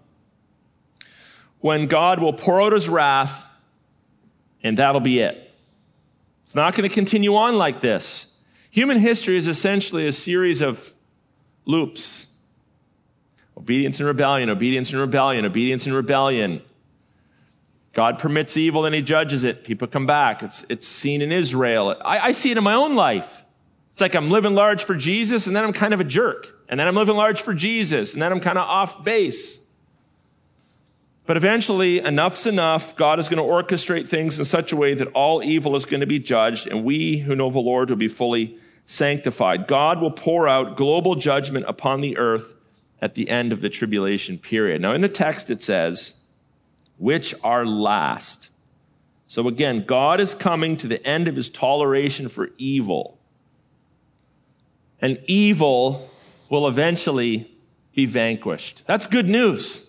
when 1.59 1.87
God 1.87 2.19
will 2.19 2.33
pour 2.33 2.61
out 2.61 2.73
his 2.73 2.87
wrath, 2.87 3.45
and 4.63 4.77
that'll 4.77 5.01
be 5.01 5.19
it. 5.19 5.46
It's 6.47 6.55
not 6.55 6.75
going 6.75 6.87
to 6.87 6.95
continue 6.95 7.35
on 7.35 7.57
like 7.57 7.81
this. 7.81 8.37
Human 8.71 8.99
history 8.99 9.35
is 9.35 9.49
essentially 9.49 10.07
a 10.07 10.13
series 10.13 10.61
of 10.61 10.93
loops 11.65 12.37
obedience 13.57 13.99
and 13.99 14.07
rebellion, 14.07 14.49
obedience 14.49 14.91
and 14.91 15.01
rebellion, 15.01 15.43
obedience 15.43 15.85
and 15.87 15.93
rebellion. 15.93 16.61
God 17.91 18.17
permits 18.17 18.55
evil 18.55 18.85
and 18.85 18.95
he 18.95 19.01
judges 19.01 19.43
it. 19.43 19.65
People 19.65 19.89
come 19.89 20.05
back. 20.05 20.41
It's, 20.41 20.63
it's 20.69 20.87
seen 20.87 21.21
in 21.21 21.33
Israel. 21.33 21.97
I, 22.05 22.19
I 22.19 22.31
see 22.31 22.49
it 22.49 22.57
in 22.57 22.63
my 22.63 22.75
own 22.75 22.95
life. 22.95 23.43
It's 23.91 23.99
like 23.99 24.15
I'm 24.15 24.31
living 24.31 24.55
large 24.55 24.85
for 24.85 24.95
Jesus 24.95 25.47
and 25.47 25.55
then 25.55 25.65
I'm 25.65 25.73
kind 25.73 25.93
of 25.93 25.99
a 25.99 26.05
jerk. 26.05 26.47
And 26.69 26.79
then 26.79 26.87
I'm 26.87 26.95
living 26.95 27.17
large 27.17 27.41
for 27.41 27.53
Jesus 27.53 28.13
and 28.13 28.21
then 28.21 28.31
I'm 28.31 28.39
kind 28.39 28.57
of 28.57 28.65
off 28.65 29.03
base. 29.03 29.59
But 31.27 31.37
eventually, 31.37 31.99
enough's 31.99 32.47
enough. 32.47 32.95
God 32.95 33.19
is 33.19 33.29
going 33.29 33.37
to 33.37 33.43
orchestrate 33.43 34.09
things 34.09 34.39
in 34.39 34.45
such 34.45 34.71
a 34.71 34.75
way 34.75 34.95
that 34.95 35.09
all 35.09 35.43
evil 35.43 35.75
is 35.75 35.85
going 35.85 35.99
to 35.99 36.07
be 36.07 36.19
judged 36.19 36.67
and 36.67 36.83
we 36.83 37.19
who 37.19 37.35
know 37.35 37.51
the 37.51 37.59
Lord 37.59 37.89
will 37.89 37.97
be 37.97 38.07
fully 38.07 38.57
sanctified. 38.85 39.67
God 39.67 40.01
will 40.01 40.11
pour 40.11 40.47
out 40.47 40.77
global 40.77 41.15
judgment 41.15 41.65
upon 41.67 42.01
the 42.01 42.17
earth 42.17 42.55
at 43.01 43.13
the 43.13 43.29
end 43.29 43.51
of 43.51 43.61
the 43.61 43.69
tribulation 43.69 44.39
period. 44.39 44.81
Now, 44.81 44.93
in 44.93 45.01
the 45.01 45.09
text, 45.09 45.51
it 45.51 45.61
says, 45.61 46.15
which 46.97 47.35
are 47.43 47.65
last. 47.65 48.49
So 49.27 49.47
again, 49.47 49.83
God 49.85 50.19
is 50.19 50.33
coming 50.33 50.77
to 50.77 50.87
the 50.87 51.05
end 51.05 51.27
of 51.27 51.35
his 51.35 51.49
toleration 51.49 52.29
for 52.29 52.49
evil 52.57 53.17
and 55.01 55.19
evil 55.27 56.09
will 56.49 56.67
eventually 56.67 57.51
be 57.93 58.05
vanquished. 58.05 58.83
That's 58.87 59.07
good 59.07 59.27
news. 59.27 59.86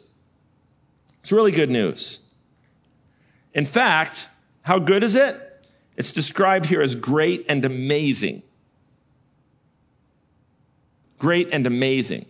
It's 1.21 1.33
really 1.33 1.53
good 1.53 1.71
news. 1.71 2.21
In 3.55 3.67
fact, 3.67 4.29
how 4.63 4.79
good 4.79 5.03
is 5.03 5.15
it? 5.15 5.45
It's 5.97 6.13
described 6.13 6.67
here 6.67 6.81
as 6.81 6.95
great 6.95 7.45
and 7.49 7.65
amazing. 7.65 8.43
Great 11.19 11.49
and 11.53 11.67
amazing. 11.67 12.27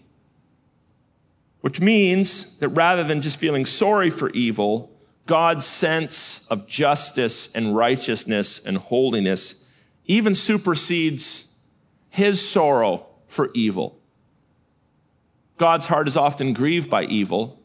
Which 1.60 1.80
means 1.80 2.58
that 2.60 2.70
rather 2.70 3.04
than 3.04 3.20
just 3.20 3.36
feeling 3.36 3.66
sorry 3.66 4.10
for 4.10 4.30
evil, 4.30 4.90
God's 5.26 5.66
sense 5.66 6.46
of 6.48 6.66
justice 6.66 7.50
and 7.54 7.76
righteousness 7.76 8.60
and 8.64 8.78
holiness 8.78 9.56
even 10.06 10.34
supersedes 10.34 11.54
his 12.08 12.48
sorrow 12.48 13.06
for 13.26 13.50
evil. 13.54 13.98
God's 15.58 15.86
heart 15.86 16.08
is 16.08 16.16
often 16.16 16.54
grieved 16.54 16.88
by 16.88 17.04
evil, 17.04 17.60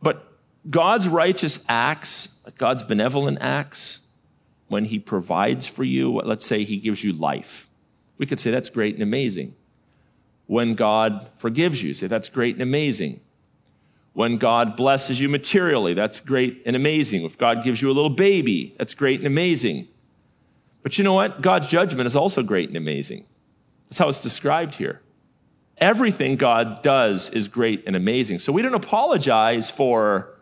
but 0.00 0.26
God's 0.68 1.08
righteous 1.08 1.60
acts, 1.68 2.28
God's 2.58 2.82
benevolent 2.82 3.38
acts, 3.40 4.00
when 4.68 4.84
he 4.84 4.98
provides 4.98 5.66
for 5.66 5.82
you, 5.82 6.12
let's 6.12 6.44
say 6.44 6.62
he 6.62 6.78
gives 6.78 7.02
you 7.02 7.12
life, 7.12 7.68
we 8.18 8.26
could 8.26 8.38
say 8.38 8.50
that's 8.50 8.68
great 8.68 8.94
and 8.94 9.02
amazing. 9.02 9.54
When 10.46 10.74
God 10.74 11.28
forgives 11.38 11.82
you, 11.82 11.94
say 11.94 12.06
that's 12.06 12.28
great 12.28 12.54
and 12.54 12.62
amazing. 12.62 13.20
When 14.12 14.36
God 14.38 14.76
blesses 14.76 15.20
you 15.20 15.28
materially, 15.28 15.94
that's 15.94 16.20
great 16.20 16.62
and 16.66 16.74
amazing. 16.74 17.24
If 17.24 17.38
God 17.38 17.62
gives 17.62 17.80
you 17.80 17.90
a 17.90 17.92
little 17.92 18.10
baby, 18.10 18.74
that's 18.78 18.94
great 18.94 19.20
and 19.20 19.26
amazing. 19.26 19.88
But 20.82 20.98
you 20.98 21.04
know 21.04 21.12
what? 21.12 21.42
God's 21.42 21.68
judgment 21.68 22.06
is 22.06 22.16
also 22.16 22.42
great 22.42 22.68
and 22.68 22.76
amazing. 22.76 23.26
That's 23.88 23.98
how 23.98 24.08
it's 24.08 24.20
described 24.20 24.74
here. 24.74 25.00
Everything 25.78 26.36
God 26.36 26.82
does 26.82 27.30
is 27.30 27.46
great 27.46 27.84
and 27.86 27.94
amazing. 27.94 28.40
So 28.40 28.52
we 28.52 28.62
don't 28.62 28.74
apologize 28.74 29.70
for 29.70 30.37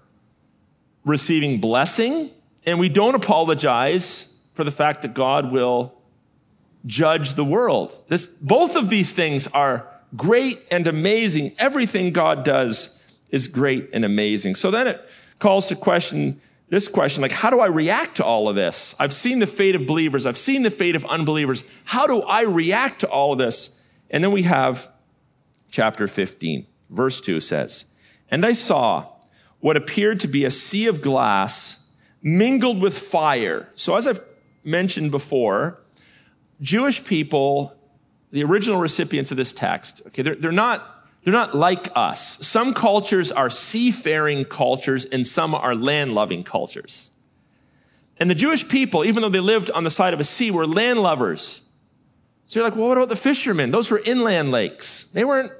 receiving 1.06 1.60
blessing, 1.60 2.30
and 2.66 2.78
we 2.78 2.90
don't 2.90 3.14
apologize 3.14 4.34
for 4.54 4.64
the 4.64 4.70
fact 4.70 5.02
that 5.02 5.14
God 5.14 5.50
will 5.50 5.94
judge 6.84 7.34
the 7.34 7.44
world. 7.44 7.98
This, 8.08 8.26
both 8.26 8.76
of 8.76 8.90
these 8.90 9.12
things 9.12 9.46
are 9.46 9.88
great 10.16 10.60
and 10.70 10.86
amazing. 10.86 11.54
Everything 11.58 12.12
God 12.12 12.44
does 12.44 12.98
is 13.30 13.48
great 13.48 13.88
and 13.92 14.04
amazing. 14.04 14.56
So 14.56 14.70
then 14.70 14.86
it 14.88 15.00
calls 15.38 15.68
to 15.68 15.76
question 15.76 16.40
this 16.68 16.88
question 16.88 17.22
like, 17.22 17.32
how 17.32 17.50
do 17.50 17.60
I 17.60 17.66
react 17.66 18.16
to 18.16 18.24
all 18.24 18.48
of 18.48 18.56
this? 18.56 18.94
I've 18.98 19.14
seen 19.14 19.38
the 19.38 19.46
fate 19.46 19.76
of 19.76 19.86
believers. 19.86 20.26
I've 20.26 20.38
seen 20.38 20.62
the 20.62 20.70
fate 20.70 20.96
of 20.96 21.04
unbelievers. 21.04 21.62
How 21.84 22.06
do 22.06 22.22
I 22.22 22.40
react 22.42 23.00
to 23.00 23.08
all 23.08 23.32
of 23.32 23.38
this? 23.38 23.78
And 24.10 24.24
then 24.24 24.32
we 24.32 24.42
have 24.42 24.88
chapter 25.70 26.08
15, 26.08 26.66
verse 26.90 27.20
2 27.20 27.40
says, 27.40 27.84
And 28.30 28.44
I 28.44 28.52
saw 28.52 29.06
what 29.60 29.76
appeared 29.76 30.20
to 30.20 30.28
be 30.28 30.44
a 30.44 30.50
sea 30.50 30.86
of 30.86 31.02
glass 31.02 31.86
mingled 32.22 32.80
with 32.80 32.98
fire. 32.98 33.68
So 33.76 33.96
as 33.96 34.06
I've 34.06 34.20
mentioned 34.64 35.10
before, 35.10 35.78
Jewish 36.60 37.04
people, 37.04 37.74
the 38.30 38.42
original 38.44 38.78
recipients 38.78 39.30
of 39.30 39.36
this 39.36 39.52
text, 39.52 40.02
okay, 40.08 40.22
they're, 40.22 40.36
they're 40.36 40.52
not 40.52 40.92
they're 41.26 41.32
not 41.32 41.56
like 41.56 41.88
us. 41.96 42.38
Some 42.46 42.72
cultures 42.72 43.32
are 43.32 43.50
seafaring 43.50 44.44
cultures 44.44 45.04
and 45.04 45.26
some 45.26 45.56
are 45.56 45.74
land 45.74 46.14
loving 46.14 46.44
cultures. 46.44 47.10
And 48.18 48.30
the 48.30 48.34
Jewish 48.36 48.68
people, 48.68 49.04
even 49.04 49.22
though 49.22 49.28
they 49.28 49.40
lived 49.40 49.68
on 49.72 49.82
the 49.82 49.90
side 49.90 50.14
of 50.14 50.20
a 50.20 50.24
sea, 50.24 50.52
were 50.52 50.68
land 50.68 51.00
lovers. 51.00 51.62
So 52.46 52.60
you're 52.60 52.68
like, 52.68 52.78
well, 52.78 52.86
what 52.86 52.96
about 52.96 53.08
the 53.08 53.16
fishermen? 53.16 53.72
Those 53.72 53.90
were 53.90 53.98
inland 53.98 54.52
lakes. 54.52 55.06
They 55.14 55.24
weren't 55.24 55.50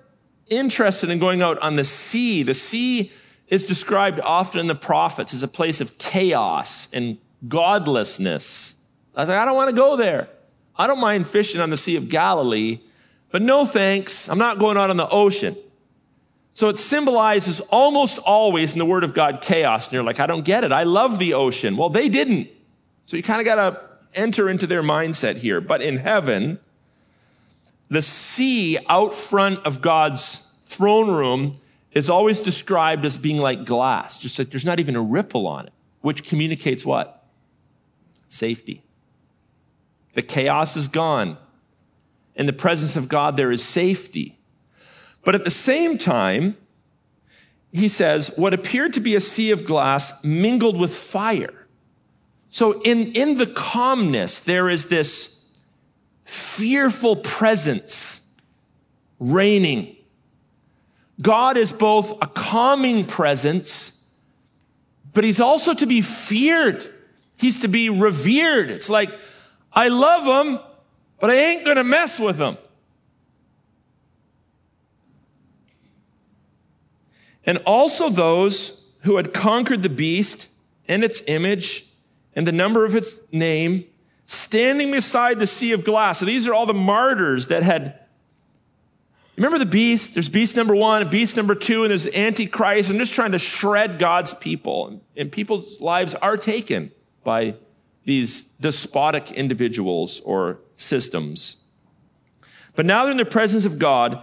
interested 0.46 1.11
in 1.11 1.18
going 1.18 1.42
out 1.42 1.59
on 1.59 1.74
the 1.74 1.85
sea. 1.85 2.44
The 2.44 2.54
sea 2.54 3.11
is 3.48 3.64
described 3.64 4.20
often 4.20 4.61
in 4.61 4.66
the 4.66 4.74
prophets 4.74 5.32
as 5.32 5.42
a 5.42 5.48
place 5.48 5.80
of 5.80 5.98
chaos 5.98 6.88
and 6.92 7.18
godlessness. 7.46 8.74
I 9.14 9.20
was 9.20 9.28
like, 9.28 9.38
I 9.38 9.44
don't 9.44 9.54
want 9.54 9.70
to 9.70 9.76
go 9.76 9.96
there. 9.96 10.28
I 10.76 10.87
don't 10.87 11.00
mind 11.00 11.28
fishing 11.28 11.61
on 11.61 11.70
the 11.70 11.76
Sea 11.76 11.96
of 11.96 12.09
Galilee, 12.09 12.80
but 13.30 13.42
no 13.42 13.64
thanks, 13.64 14.28
I'm 14.28 14.38
not 14.38 14.59
going 14.59 14.76
out 14.76 14.90
on 14.90 14.96
the 14.96 15.09
ocean. 15.09 15.56
So 16.52 16.68
it 16.70 16.78
symbolizes 16.78 17.61
almost 17.61 18.18
always 18.18 18.72
in 18.72 18.78
the 18.78 18.87
Word 18.87 19.04
of 19.04 19.14
God 19.14 19.42
chaos. 19.42 19.87
And 19.87 19.92
you're 19.92 20.02
like, 20.02 20.20
I 20.20 20.26
don't 20.26 20.44
get 20.44 20.64
it. 20.64 20.72
I 20.72 20.85
love 20.85 21.18
the 21.18 21.35
ocean. 21.35 21.76
Well, 21.76 21.90
they 21.90 22.09
didn't. 22.09 22.48
So 23.04 23.16
you 23.16 23.22
kind 23.22 23.40
of 23.40 23.44
got 23.44 23.56
to 23.56 23.80
enter 24.14 24.48
into 24.48 24.66
their 24.66 24.82
mindset 24.82 25.37
here. 25.37 25.61
But 25.61 25.82
in 25.82 25.98
heaven, 25.98 26.59
the 27.90 28.00
sea 28.00 28.78
out 28.88 29.14
front 29.14 29.66
of 29.66 29.82
God's 29.82 30.50
throne 30.66 31.11
room 31.11 31.61
is 31.96 32.11
always 32.11 32.40
described 32.40 33.06
as 33.06 33.16
being 33.16 33.38
like 33.38 33.64
glass, 33.64 34.18
just 34.18 34.38
like 34.38 34.50
there's 34.50 34.66
not 34.66 34.78
even 34.78 34.96
a 34.96 35.00
ripple 35.00 35.46
on 35.46 35.66
it, 35.66 35.72
which 36.02 36.24
communicates 36.24 36.85
what? 36.85 37.24
Safety. 38.28 38.82
The 40.12 40.20
chaos 40.20 40.76
is 40.76 40.88
gone. 40.88 41.38
In 42.35 42.44
the 42.44 42.52
presence 42.52 42.96
of 42.96 43.09
God, 43.09 43.38
there 43.38 43.50
is 43.50 43.64
safety. 43.64 44.38
But 45.24 45.35
at 45.35 45.44
the 45.44 45.50
same 45.50 45.96
time, 45.96 46.59
he 47.72 47.88
says, 47.88 48.30
what 48.37 48.52
appeared 48.52 48.92
to 48.92 49.00
be 49.00 49.14
a 49.14 49.20
sea 49.20 49.50
of 49.50 49.64
glass 49.64 50.12
mingled 50.22 50.78
with 50.78 50.94
fire. 50.94 51.66
So 52.50 52.82
in, 52.82 53.12
in 53.12 53.38
the 53.38 53.46
calmness, 53.46 54.38
there 54.38 54.68
is 54.68 54.88
this 54.88 55.44
fearful 56.26 57.16
presence 57.16 58.20
reigning. 59.18 59.95
God 61.20 61.57
is 61.57 61.72
both 61.72 62.12
a 62.20 62.26
calming 62.26 63.07
presence, 63.07 64.05
but 65.14 65.24
he's 65.24 65.40
also 65.40 65.72
to 65.74 65.87
be 65.87 66.02
feared. 66.02 66.92
He's 67.37 67.61
to 67.61 67.68
be 67.68 67.88
revered. 67.88 68.70
It's 68.70 68.90
like, 68.90 69.11
I 69.72 69.88
love 69.88 70.46
him, 70.46 70.61
but 71.18 71.31
I 71.31 71.35
ain't 71.35 71.64
going 71.64 71.76
to 71.76 71.85
mess 71.85 72.18
with 72.18 72.38
him. 72.38 72.59
And 77.44 77.59
also 77.59 78.11
those 78.11 78.83
who 79.02 79.16
had 79.16 79.33
conquered 79.33 79.83
the 79.83 79.88
beast 79.88 80.48
and 80.88 81.05
its 81.05 81.22
image 81.26 81.87
and 82.35 82.46
the 82.46 82.52
number 82.52 82.85
of 82.85 82.94
its 82.94 83.18
name, 83.33 83.87
standing 84.26 84.90
beside 84.90 85.38
the 85.38 85.46
sea 85.46 85.72
of 85.72 85.85
glass. 85.85 86.18
So 86.18 86.26
these 86.26 86.46
are 86.48 86.55
all 86.55 86.66
the 86.66 86.74
martyrs 86.74 87.46
that 87.46 87.62
had. 87.62 88.00
Remember 89.37 89.59
the 89.59 89.66
beast? 89.66 90.14
There's 90.14 90.31
beast 90.31 90.57
number 90.57 90.75
one, 90.75 91.09
beast 91.11 91.37
number 91.37 91.55
two, 91.55 91.83
and 91.83 91.90
there's 91.90 92.07
Antichrist. 92.07 92.88
I'm 92.88 92.99
just 92.99 93.12
trying 93.12 93.33
to 93.33 93.38
shred 93.38 93.99
God's 93.99 94.33
people. 94.33 95.03
And 95.16 95.31
people's 95.31 95.81
lives 95.81 96.14
are 96.14 96.38
taken 96.38 96.90
by 97.22 97.57
these 98.05 98.42
despotic 98.61 99.33
individuals 99.33 100.20
or 100.20 100.61
systems. 100.77 101.59
But 102.75 102.87
now 102.87 103.03
they're 103.03 103.12
in 103.12 103.18
the 103.18 103.27
presence 103.27 103.64
of 103.64 103.79
God 103.79 104.22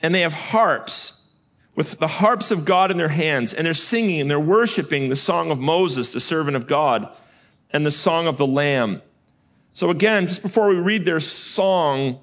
and 0.00 0.14
they 0.14 0.20
have 0.20 0.34
harps 0.34 1.30
with 1.74 1.98
the 1.98 2.06
harps 2.06 2.50
of 2.50 2.64
God 2.64 2.90
in 2.90 2.98
their 2.98 3.08
hands 3.08 3.54
and 3.54 3.66
they're 3.66 3.74
singing 3.74 4.20
and 4.20 4.30
they're 4.30 4.38
worshiping 4.38 5.08
the 5.08 5.16
song 5.16 5.50
of 5.50 5.58
Moses, 5.58 6.12
the 6.12 6.20
servant 6.20 6.56
of 6.56 6.66
God, 6.66 7.08
and 7.70 7.86
the 7.86 7.90
song 7.90 8.26
of 8.26 8.36
the 8.36 8.46
Lamb. 8.46 9.00
So 9.72 9.90
again, 9.90 10.28
just 10.28 10.42
before 10.42 10.68
we 10.68 10.74
read 10.74 11.04
their 11.04 11.20
song, 11.20 12.20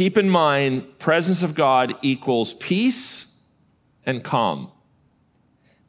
keep 0.00 0.16
in 0.16 0.30
mind 0.30 0.98
presence 0.98 1.42
of 1.42 1.54
God 1.54 1.94
equals 2.00 2.54
peace 2.54 3.38
and 4.06 4.24
calm, 4.24 4.72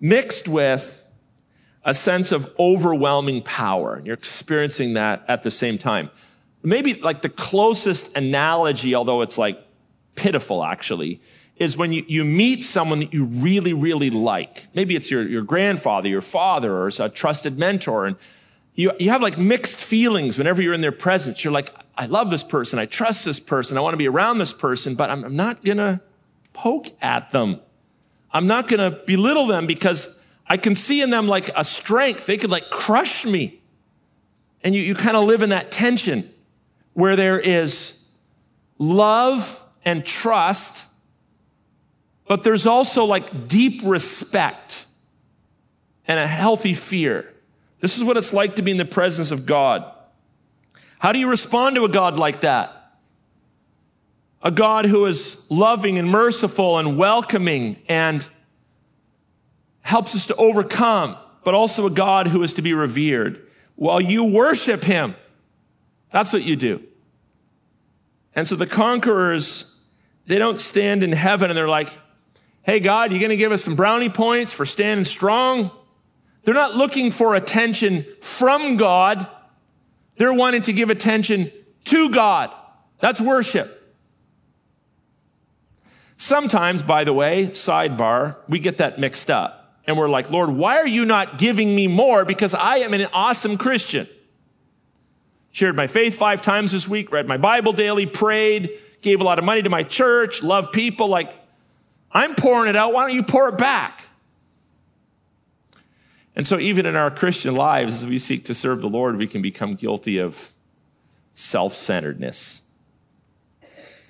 mixed 0.01 0.49
with 0.49 1.01
a 1.85 1.93
sense 1.93 2.33
of 2.33 2.53
overwhelming 2.59 3.41
power. 3.41 3.95
And 3.95 4.05
you're 4.05 4.13
experiencing 4.13 4.95
that 4.95 5.23
at 5.29 5.43
the 5.43 5.49
same 5.49 5.77
time. 5.77 6.09
Maybe 6.61 6.95
like 6.95 7.21
the 7.21 7.29
closest 7.29 8.13
analogy, 8.17 8.95
although 8.95 9.21
it's 9.21 9.37
like 9.37 9.65
pitiful 10.15 10.61
actually, 10.61 11.21
is 11.55 11.77
when 11.77 11.93
you, 11.93 12.03
you 12.05 12.25
meet 12.25 12.65
someone 12.65 12.99
that 12.99 13.13
you 13.13 13.23
really, 13.23 13.71
really 13.71 14.09
like. 14.09 14.67
Maybe 14.75 14.97
it's 14.97 15.09
your, 15.09 15.25
your 15.25 15.43
grandfather, 15.43 16.09
your 16.09 16.19
father, 16.19 16.75
or 16.75 16.89
a 16.89 17.07
trusted 17.07 17.57
mentor. 17.57 18.07
And 18.07 18.17
you, 18.75 18.91
you 18.99 19.09
have 19.09 19.21
like 19.21 19.37
mixed 19.37 19.85
feelings 19.85 20.37
whenever 20.37 20.61
you're 20.61 20.73
in 20.73 20.81
their 20.81 20.91
presence. 20.91 21.45
You're 21.45 21.53
like, 21.53 21.71
I 22.01 22.07
love 22.07 22.31
this 22.31 22.43
person. 22.43 22.79
I 22.79 22.87
trust 22.87 23.25
this 23.25 23.39
person. 23.39 23.77
I 23.77 23.81
want 23.81 23.93
to 23.93 23.97
be 23.97 24.07
around 24.07 24.39
this 24.39 24.53
person, 24.53 24.95
but 24.95 25.11
I'm, 25.11 25.23
I'm 25.23 25.35
not 25.35 25.63
going 25.63 25.77
to 25.77 26.01
poke 26.51 26.87
at 26.99 27.31
them. 27.31 27.59
I'm 28.31 28.47
not 28.47 28.67
going 28.67 28.79
to 28.79 29.03
belittle 29.05 29.45
them 29.45 29.67
because 29.67 30.09
I 30.47 30.57
can 30.57 30.73
see 30.73 31.03
in 31.03 31.11
them 31.11 31.27
like 31.27 31.51
a 31.55 31.63
strength. 31.63 32.25
They 32.25 32.37
could 32.37 32.49
like 32.49 32.71
crush 32.71 33.23
me. 33.23 33.61
And 34.63 34.73
you, 34.73 34.81
you 34.81 34.95
kind 34.95 35.15
of 35.15 35.25
live 35.25 35.43
in 35.43 35.49
that 35.49 35.71
tension 35.71 36.33
where 36.93 37.15
there 37.15 37.39
is 37.39 38.03
love 38.79 39.63
and 39.85 40.03
trust, 40.03 40.87
but 42.27 42.41
there's 42.41 42.65
also 42.65 43.05
like 43.05 43.47
deep 43.47 43.81
respect 43.83 44.87
and 46.07 46.19
a 46.19 46.25
healthy 46.25 46.73
fear. 46.73 47.31
This 47.79 47.95
is 47.95 48.03
what 48.03 48.17
it's 48.17 48.33
like 48.33 48.55
to 48.55 48.63
be 48.63 48.71
in 48.71 48.77
the 48.77 48.85
presence 48.85 49.29
of 49.29 49.45
God. 49.45 49.85
How 51.01 51.13
do 51.13 51.17
you 51.17 51.27
respond 51.27 51.77
to 51.77 51.85
a 51.85 51.89
God 51.89 52.19
like 52.19 52.41
that? 52.41 52.93
A 54.43 54.51
God 54.51 54.85
who 54.85 55.07
is 55.07 55.43
loving 55.49 55.97
and 55.97 56.07
merciful 56.07 56.77
and 56.77 56.95
welcoming 56.95 57.77
and 57.89 58.23
helps 59.81 60.13
us 60.13 60.27
to 60.27 60.35
overcome, 60.35 61.17
but 61.43 61.55
also 61.55 61.87
a 61.87 61.89
God 61.89 62.27
who 62.27 62.43
is 62.43 62.53
to 62.53 62.61
be 62.61 62.75
revered. 62.75 63.47
While 63.77 63.99
you 63.99 64.25
worship 64.25 64.83
him, 64.83 65.15
that's 66.13 66.33
what 66.33 66.43
you 66.43 66.55
do. 66.55 66.83
And 68.35 68.47
so 68.47 68.55
the 68.55 68.67
conquerors, 68.67 69.65
they 70.27 70.37
don't 70.37 70.61
stand 70.61 71.01
in 71.01 71.13
heaven 71.13 71.49
and 71.49 71.57
they're 71.57 71.67
like, 71.67 71.89
Hey 72.61 72.79
God, 72.79 73.11
you 73.11 73.17
going 73.17 73.31
to 73.31 73.37
give 73.37 73.51
us 73.51 73.63
some 73.63 73.75
brownie 73.75 74.09
points 74.09 74.53
for 74.53 74.67
standing 74.67 75.05
strong? 75.05 75.71
They're 76.43 76.53
not 76.53 76.75
looking 76.75 77.09
for 77.09 77.33
attention 77.33 78.05
from 78.21 78.77
God. 78.77 79.27
They're 80.21 80.31
wanting 80.31 80.61
to 80.61 80.73
give 80.73 80.91
attention 80.91 81.51
to 81.85 82.09
God. 82.11 82.51
That's 82.99 83.19
worship. 83.19 83.75
Sometimes, 86.17 86.83
by 86.83 87.05
the 87.05 87.11
way, 87.11 87.47
sidebar, 87.47 88.35
we 88.47 88.59
get 88.59 88.77
that 88.77 88.99
mixed 88.99 89.31
up 89.31 89.79
and 89.87 89.97
we're 89.97 90.09
like, 90.09 90.29
Lord, 90.29 90.51
why 90.51 90.77
are 90.77 90.85
you 90.85 91.05
not 91.05 91.39
giving 91.39 91.75
me 91.75 91.87
more? 91.87 92.23
Because 92.23 92.53
I 92.53 92.75
am 92.81 92.93
an 92.93 93.07
awesome 93.11 93.57
Christian. 93.57 94.07
Shared 95.53 95.75
my 95.75 95.87
faith 95.87 96.17
five 96.17 96.43
times 96.43 96.71
this 96.71 96.87
week, 96.87 97.11
read 97.11 97.27
my 97.27 97.37
Bible 97.37 97.73
daily, 97.73 98.05
prayed, 98.05 98.69
gave 99.01 99.21
a 99.21 99.23
lot 99.23 99.39
of 99.39 99.43
money 99.43 99.63
to 99.63 99.71
my 99.71 99.81
church, 99.81 100.43
loved 100.43 100.71
people. 100.71 101.07
Like, 101.07 101.33
I'm 102.11 102.35
pouring 102.35 102.69
it 102.69 102.75
out. 102.75 102.93
Why 102.93 103.07
don't 103.07 103.15
you 103.15 103.23
pour 103.23 103.49
it 103.49 103.57
back? 103.57 104.03
And 106.35 106.47
so, 106.47 106.59
even 106.59 106.85
in 106.85 106.95
our 106.95 107.11
Christian 107.11 107.55
lives, 107.55 108.03
as 108.03 108.09
we 108.09 108.17
seek 108.17 108.45
to 108.45 108.53
serve 108.53 108.81
the 108.81 108.87
Lord, 108.87 109.17
we 109.17 109.27
can 109.27 109.41
become 109.41 109.73
guilty 109.73 110.17
of 110.17 110.53
self 111.33 111.75
centeredness. 111.75 112.61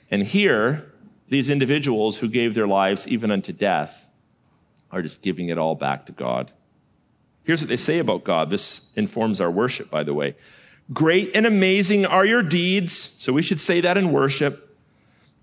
And 0.10 0.24
here, 0.24 0.92
these 1.30 1.50
individuals 1.50 2.18
who 2.18 2.28
gave 2.28 2.54
their 2.54 2.68
lives 2.68 3.08
even 3.08 3.32
unto 3.32 3.54
death 3.54 4.06
are 4.92 5.02
just 5.02 5.22
giving 5.22 5.50
it 5.50 5.58
all 5.58 5.76
back 5.76 6.06
to 6.08 6.12
God. 6.12 6.52
Here's 7.44 7.62
what 7.62 7.70
they 7.70 7.78
say 7.78 8.00
about 8.00 8.24
God. 8.24 8.50
This 8.50 8.92
informs 8.96 9.42
our 9.42 9.50
worship, 9.50 9.90
by 9.90 10.04
the 10.04 10.14
way. 10.14 10.36
Great 10.94 11.32
and 11.34 11.46
amazing 11.46 12.06
are 12.06 12.26
your 12.26 12.44
deeds. 12.44 13.16
So 13.18 13.34
we 13.34 13.42
should 13.42 13.62
say 13.62 13.82
that 13.82 13.98
in 13.98 14.12
worship. 14.12 14.78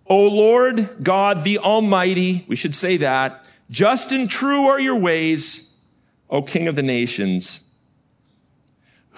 O 0.07 0.23
Lord 0.23 1.03
God, 1.03 1.45
the 1.45 1.59
Almighty. 1.59 2.45
We 2.49 2.57
should 2.57 2.75
say 2.75 2.99
that. 2.99 3.45
Just 3.71 4.12
and 4.12 4.29
true 4.29 4.67
are 4.69 4.81
your 4.81 4.97
ways, 4.97 5.67
O 6.31 6.43
King 6.43 6.69
of 6.69 6.77
the 6.77 6.83
nations. 6.83 7.62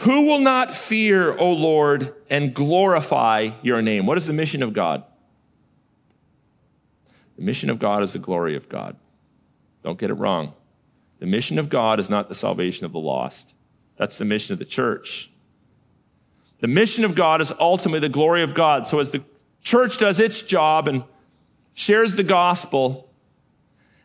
Who 0.01 0.23
will 0.23 0.39
not 0.39 0.73
fear, 0.73 1.37
O 1.37 1.51
Lord, 1.53 2.15
and 2.31 2.55
glorify 2.55 3.51
your 3.63 3.83
name? 3.83 4.07
What 4.07 4.17
is 4.17 4.27
the 4.27 4.33
mission 4.33 4.63
of 4.63 4.73
God? 4.73 5.05
The 7.37 7.43
mission 7.43 7.69
of 7.69 7.79
God 7.79 8.03
is 8.03 8.15
the 8.15 8.19
glory 8.19 8.57
of 8.57 8.69
God. 8.69 8.97
Don't 9.83 9.99
get 9.99 10.11
it 10.11 10.15
wrong. 10.15 10.55
The 11.19 11.27
mission 11.27 11.59
of 11.59 11.69
God 11.69 12.01
is 12.01 12.09
not 12.09 12.29
the 12.29 12.35
salvation 12.35 12.87
of 12.87 12.93
the 12.93 12.99
lost. 12.99 13.55
That's 13.97 14.17
the 14.17 14.25
mission 14.25 14.55
of 14.55 14.59
the 14.59 14.65
church. 14.65 15.31
The 16.61 16.67
mission 16.67 17.05
of 17.05 17.15
God 17.15 17.41
is 17.41 17.53
ultimately 17.59 18.01
the 18.01 18.13
glory 18.13 18.43
of 18.43 18.55
God. 18.55 18.89
So 18.89 19.01
as 19.01 19.11
the 19.11 19.23
church 19.63 19.99
does 19.99 20.21
its 20.21 20.41
job 20.41 20.89
and 20.89 21.05
shares 21.75 22.17
the 22.17 22.23
gospel 22.23 23.11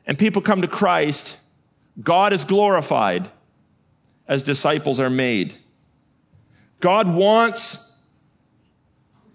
and 0.06 0.18
people 0.18 0.42
come 0.42 0.62
to 0.62 0.68
Christ, 0.68 1.38
God 2.02 2.34
is 2.34 2.44
glorified 2.44 3.30
as 4.28 4.44
disciples 4.44 5.00
are 5.00 5.10
made. 5.10 5.56
God 6.80 7.08
wants 7.08 7.98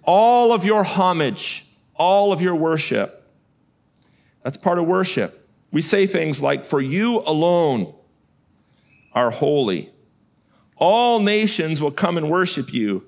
all 0.03 0.53
of 0.53 0.65
your 0.65 0.85
homage, 0.85 1.67
all 1.95 2.33
of 2.33 2.43
your 2.43 2.55
worship. 2.55 3.29
That's 4.43 4.57
part 4.57 4.79
of 4.79 4.87
worship. 4.87 5.49
We 5.71 5.83
say 5.83 6.07
things 6.07 6.43
like, 6.43 6.67
For 6.67 6.81
you 6.81 7.21
alone 7.21 7.95
are 9.13 9.31
holy. 9.31 9.91
All 10.77 11.21
nations 11.21 11.81
will 11.81 11.91
come 11.91 12.17
and 12.17 12.31
worship 12.31 12.73
you, 12.73 13.05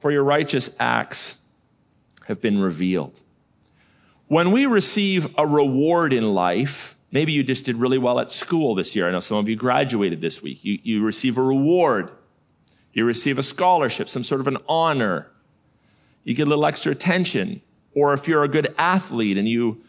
for 0.00 0.12
your 0.12 0.22
righteous 0.22 0.70
acts 0.78 1.38
have 2.26 2.40
been 2.40 2.58
revealed. 2.58 3.20
When 4.28 4.52
we 4.52 4.66
receive 4.66 5.34
a 5.36 5.46
reward 5.46 6.12
in 6.12 6.34
life, 6.34 6.94
maybe 7.10 7.32
you 7.32 7.42
just 7.42 7.64
did 7.64 7.76
really 7.76 7.98
well 7.98 8.20
at 8.20 8.30
school 8.30 8.74
this 8.74 8.94
year. 8.94 9.08
I 9.08 9.12
know 9.12 9.20
some 9.20 9.36
of 9.38 9.48
you 9.48 9.56
graduated 9.56 10.20
this 10.20 10.42
week. 10.42 10.60
You, 10.62 10.78
you 10.82 11.02
receive 11.02 11.38
a 11.38 11.42
reward. 11.42 12.10
You 12.92 13.04
receive 13.04 13.38
a 13.38 13.42
scholarship, 13.42 14.08
some 14.08 14.24
sort 14.24 14.40
of 14.40 14.46
an 14.46 14.58
honor. 14.68 15.28
You 16.24 16.34
get 16.34 16.46
a 16.46 16.50
little 16.50 16.66
extra 16.66 16.92
attention. 16.92 17.62
Or 17.94 18.12
if 18.12 18.28
you're 18.28 18.44
a 18.44 18.48
good 18.48 18.74
athlete 18.78 19.38
and 19.38 19.48
you 19.48 19.82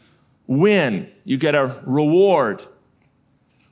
win, 0.48 1.10
you 1.24 1.38
get 1.38 1.56
a 1.56 1.82
reward. 1.86 2.62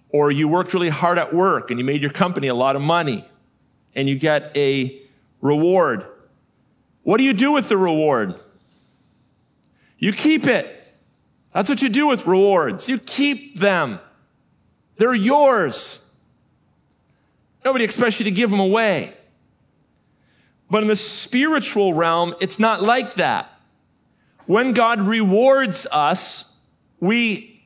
Or 0.10 0.32
you 0.32 0.48
worked 0.48 0.74
really 0.74 0.90
hard 0.90 1.18
at 1.18 1.34
work 1.34 1.70
and 1.72 1.80
you 1.80 1.86
made 1.86 2.02
your 2.02 2.12
company 2.12 2.48
a 2.48 2.56
lot 2.56 2.76
of 2.76 2.82
money 2.82 3.28
and 3.96 4.08
you 4.08 4.18
get 4.18 4.56
a 4.56 5.02
reward 5.42 6.06
What 7.04 7.18
do 7.18 7.24
you 7.24 7.34
do 7.34 7.54
with 7.54 7.70
the 7.70 7.78
reward? 7.78 8.36
You 9.98 10.12
keep 10.12 10.46
it. 10.46 10.77
That's 11.58 11.70
what 11.70 11.82
you 11.82 11.90
do 11.90 12.06
with 12.06 12.28
rewards. 12.28 12.88
You 12.88 13.00
keep 13.00 13.60
them. 13.60 14.00
They're 14.98 15.16
yours. 15.16 16.08
Nobody 17.66 17.84
expects 17.84 18.20
you 18.20 18.26
to 18.26 18.32
give 18.32 18.52
them 18.52 18.60
away. 18.60 19.16
But 20.70 20.84
in 20.84 20.88
the 20.88 20.96
spiritual 20.96 21.96
realm, 21.96 22.36
it's 22.40 22.60
not 22.60 22.84
like 22.84 23.16
that. 23.16 23.50
When 24.46 24.74
God 24.74 25.02
rewards 25.02 25.88
us, 25.92 26.54
we 27.00 27.60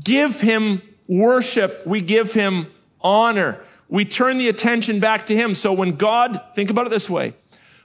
give 0.00 0.40
Him 0.40 0.80
worship, 1.08 1.84
we 1.84 2.00
give 2.02 2.32
Him 2.32 2.68
honor, 3.00 3.58
we 3.88 4.04
turn 4.04 4.38
the 4.38 4.48
attention 4.48 5.00
back 5.00 5.26
to 5.26 5.34
Him. 5.34 5.56
So 5.56 5.72
when 5.72 5.96
God, 5.96 6.40
think 6.54 6.70
about 6.70 6.86
it 6.86 6.90
this 6.90 7.10
way, 7.10 7.34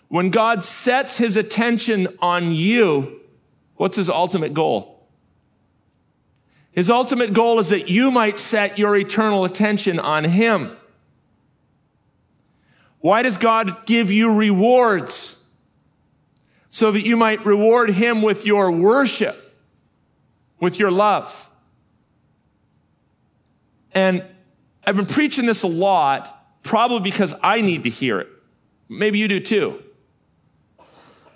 when 0.08 0.30
God 0.30 0.64
sets 0.64 1.18
His 1.18 1.36
attention 1.36 2.16
on 2.20 2.52
you, 2.52 3.22
what's 3.78 3.98
His 3.98 4.08
ultimate 4.08 4.54
goal? 4.54 4.95
His 6.76 6.90
ultimate 6.90 7.34
goal 7.34 7.58
is 7.60 7.70
that 7.70 7.88
you 7.88 8.12
might 8.12 8.38
set 8.38 8.78
your 8.78 8.98
eternal 8.98 9.46
attention 9.46 9.98
on 9.98 10.26
Him. 10.26 10.76
Why 13.00 13.22
does 13.22 13.38
God 13.38 13.86
give 13.86 14.12
you 14.12 14.34
rewards? 14.34 15.42
So 16.70 16.92
that 16.92 17.06
you 17.06 17.16
might 17.16 17.46
reward 17.46 17.92
Him 17.92 18.22
with 18.22 18.46
your 18.46 18.70
worship, 18.72 19.36
with 20.60 20.78
your 20.78 20.92
love. 20.92 21.50
And 23.94 24.26
I've 24.86 24.98
been 24.98 25.06
preaching 25.06 25.46
this 25.46 25.64
a 25.64 25.68
lot, 25.68 26.46
probably 26.62 27.00
because 27.00 27.34
I 27.42 27.62
need 27.62 27.86
to 27.86 27.90
hear 27.90 28.20
it. 28.20 28.28
Maybe 28.90 29.18
you 29.18 29.30
do 29.30 29.40
too. 29.40 29.82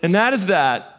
And 0.04 0.16
that 0.16 0.34
is 0.34 0.48
that 0.48 0.99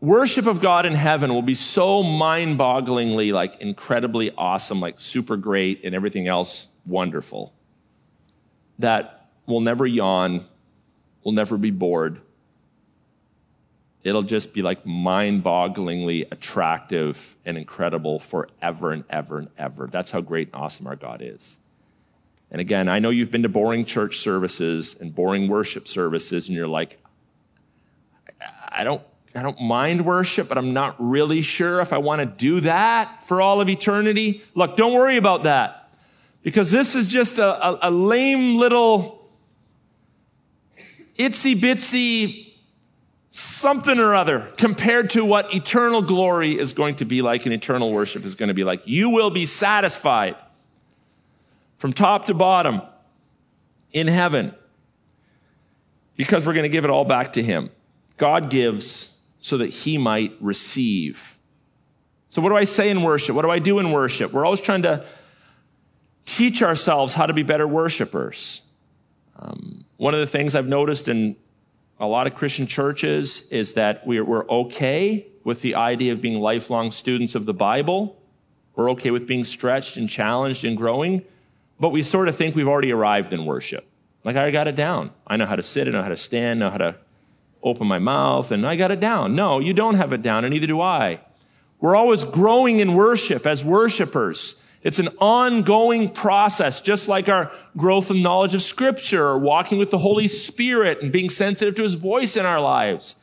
worship 0.00 0.46
of 0.46 0.60
God 0.60 0.86
in 0.86 0.94
heaven 0.94 1.32
will 1.32 1.42
be 1.42 1.54
so 1.54 2.02
mind 2.02 2.58
bogglingly, 2.58 3.32
like 3.32 3.60
incredibly 3.60 4.30
awesome, 4.36 4.80
like 4.80 5.00
super 5.00 5.36
great, 5.36 5.84
and 5.84 5.94
everything 5.94 6.28
else 6.28 6.68
wonderful 6.86 7.52
that 8.78 9.28
we'll 9.46 9.60
never 9.60 9.86
yawn, 9.86 10.46
we'll 11.24 11.34
never 11.34 11.56
be 11.56 11.70
bored. 11.70 12.20
It'll 14.04 14.22
just 14.22 14.54
be 14.54 14.62
like 14.62 14.86
mind 14.86 15.42
bogglingly 15.42 16.30
attractive 16.30 17.18
and 17.44 17.58
incredible 17.58 18.20
forever 18.20 18.92
and 18.92 19.04
ever 19.10 19.38
and 19.38 19.48
ever. 19.58 19.88
That's 19.90 20.10
how 20.10 20.20
great 20.20 20.48
and 20.52 20.62
awesome 20.62 20.86
our 20.86 20.96
God 20.96 21.20
is. 21.22 21.58
And 22.50 22.60
again, 22.60 22.88
I 22.88 23.00
know 23.00 23.10
you've 23.10 23.30
been 23.30 23.42
to 23.42 23.48
boring 23.48 23.84
church 23.84 24.20
services 24.20 24.96
and 24.98 25.14
boring 25.14 25.48
worship 25.48 25.86
services, 25.86 26.48
and 26.48 26.56
you're 26.56 26.68
like, 26.68 26.98
I 28.68 28.84
don't 28.84 29.02
I 29.38 29.42
don't 29.42 29.60
mind 29.60 30.04
worship, 30.04 30.48
but 30.48 30.58
I'm 30.58 30.72
not 30.72 30.96
really 30.98 31.42
sure 31.42 31.80
if 31.80 31.92
I 31.92 31.98
want 31.98 32.20
to 32.20 32.26
do 32.26 32.60
that 32.62 33.24
for 33.28 33.40
all 33.40 33.60
of 33.60 33.68
eternity. 33.68 34.42
Look, 34.54 34.76
don't 34.76 34.92
worry 34.92 35.16
about 35.16 35.44
that. 35.44 35.90
Because 36.42 36.70
this 36.70 36.96
is 36.96 37.06
just 37.06 37.38
a, 37.38 37.46
a, 37.46 37.88
a 37.88 37.90
lame 37.90 38.56
little 38.56 39.28
itsy 41.18 41.58
bitsy 41.58 42.52
something 43.30 43.98
or 43.98 44.14
other 44.14 44.52
compared 44.56 45.10
to 45.10 45.24
what 45.24 45.54
eternal 45.54 46.02
glory 46.02 46.58
is 46.58 46.72
going 46.72 46.96
to 46.96 47.04
be 47.04 47.22
like 47.22 47.44
and 47.44 47.54
eternal 47.54 47.92
worship 47.92 48.24
is 48.24 48.34
going 48.34 48.48
to 48.48 48.54
be 48.54 48.64
like. 48.64 48.82
You 48.86 49.10
will 49.10 49.30
be 49.30 49.46
satisfied 49.46 50.36
from 51.78 51.92
top 51.92 52.26
to 52.26 52.34
bottom 52.34 52.82
in 53.92 54.08
heaven 54.08 54.54
because 56.16 56.44
we're 56.44 56.54
going 56.54 56.64
to 56.64 56.68
give 56.68 56.84
it 56.84 56.90
all 56.90 57.04
back 57.04 57.34
to 57.34 57.42
Him. 57.42 57.70
God 58.16 58.50
gives 58.50 59.17
so 59.40 59.58
that 59.58 59.70
he 59.70 59.98
might 59.98 60.32
receive. 60.40 61.38
So, 62.30 62.42
what 62.42 62.50
do 62.50 62.56
I 62.56 62.64
say 62.64 62.90
in 62.90 63.02
worship? 63.02 63.34
What 63.34 63.42
do 63.42 63.50
I 63.50 63.58
do 63.58 63.78
in 63.78 63.90
worship? 63.90 64.32
We're 64.32 64.44
always 64.44 64.60
trying 64.60 64.82
to 64.82 65.06
teach 66.26 66.62
ourselves 66.62 67.14
how 67.14 67.26
to 67.26 67.32
be 67.32 67.42
better 67.42 67.66
worshipers. 67.66 68.60
Um, 69.38 69.84
one 69.96 70.14
of 70.14 70.20
the 70.20 70.26
things 70.26 70.54
I've 70.54 70.66
noticed 70.66 71.08
in 71.08 71.36
a 71.98 72.06
lot 72.06 72.26
of 72.26 72.34
Christian 72.34 72.66
churches 72.66 73.46
is 73.50 73.72
that 73.74 74.06
we're, 74.06 74.24
we're 74.24 74.46
okay 74.48 75.26
with 75.42 75.62
the 75.62 75.74
idea 75.74 76.12
of 76.12 76.20
being 76.20 76.38
lifelong 76.38 76.92
students 76.92 77.34
of 77.34 77.46
the 77.46 77.54
Bible. 77.54 78.20
We're 78.76 78.90
okay 78.92 79.10
with 79.10 79.26
being 79.26 79.44
stretched 79.44 79.96
and 79.96 80.08
challenged 80.08 80.64
and 80.64 80.76
growing, 80.76 81.24
but 81.80 81.88
we 81.88 82.02
sort 82.02 82.28
of 82.28 82.36
think 82.36 82.54
we've 82.54 82.68
already 82.68 82.92
arrived 82.92 83.32
in 83.32 83.44
worship. 83.44 83.86
Like, 84.22 84.36
I 84.36 84.50
got 84.50 84.68
it 84.68 84.76
down. 84.76 85.12
I 85.26 85.36
know 85.36 85.46
how 85.46 85.56
to 85.56 85.62
sit, 85.62 85.88
I 85.88 85.90
know 85.90 86.02
how 86.02 86.10
to 86.10 86.16
stand, 86.16 86.62
I 86.62 86.66
know 86.66 86.70
how 86.70 86.78
to 86.78 86.96
open 87.62 87.86
my 87.86 87.98
mouth 87.98 88.50
and 88.50 88.66
I 88.66 88.76
got 88.76 88.90
it 88.90 89.00
down. 89.00 89.34
No, 89.34 89.58
you 89.58 89.72
don't 89.72 89.96
have 89.96 90.12
it 90.12 90.22
down, 90.22 90.44
and 90.44 90.52
neither 90.52 90.66
do 90.66 90.80
I. 90.80 91.20
We're 91.80 91.96
always 91.96 92.24
growing 92.24 92.80
in 92.80 92.94
worship 92.94 93.46
as 93.46 93.64
worshipers. 93.64 94.56
It's 94.82 94.98
an 94.98 95.08
ongoing 95.18 96.10
process, 96.10 96.80
just 96.80 97.08
like 97.08 97.28
our 97.28 97.50
growth 97.76 98.10
in 98.10 98.22
knowledge 98.22 98.54
of 98.54 98.62
Scripture 98.62 99.24
or 99.24 99.38
walking 99.38 99.78
with 99.78 99.90
the 99.90 99.98
Holy 99.98 100.28
Spirit 100.28 101.02
and 101.02 101.12
being 101.12 101.30
sensitive 101.30 101.74
to 101.76 101.82
His 101.82 101.94
voice 101.94 102.36
in 102.36 102.46
our 102.46 102.60
lives. 102.60 103.16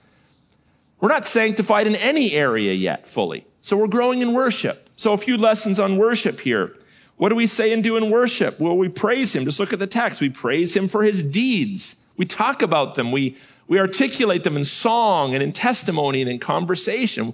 We're 1.00 1.10
not 1.10 1.28
sanctified 1.28 1.88
in 1.88 1.95
any 1.95 2.34
area 2.34 2.74
yet 2.74 3.08
fully. 3.08 3.45
So 3.62 3.78
we're 3.78 3.88
growing 3.88 4.21
in 4.21 4.34
worship. 4.34 4.89
So 4.95 5.13
a 5.13 5.17
few 5.17 5.38
lessons 5.38 5.80
on 5.80 5.98
worship 5.98 6.39
here. 6.39 6.76
What 7.17 7.30
do 7.30 7.36
we 7.36 7.48
say 7.48 7.71
and 7.71 7.84
do 7.84 7.98
in 7.98 8.10
worship? 8.10 8.60
Well, 8.60 8.78
we 8.78 8.89
praise 8.89 9.34
Him. 9.34 9.45
Just 9.45 9.60
look 9.60 9.74
at 9.74 9.80
the 9.80 9.88
text. 9.88 10.21
We 10.21 10.30
praise 10.30 10.76
Him 10.76 10.88
for 10.88 11.04
His 11.04 11.24
deeds. 11.24 11.95
We 12.17 12.26
talk 12.26 12.62
about 12.62 12.95
them. 12.95 13.12
We 13.12 13.38
we 13.67 13.80
articulate 13.80 14.43
them 14.43 14.58
in 14.58 14.63
song 14.63 15.34
and 15.34 15.41
in 15.41 15.51
testimony 15.51 16.21
and 16.21 16.30
in 16.30 16.39
conversation. 16.39 17.34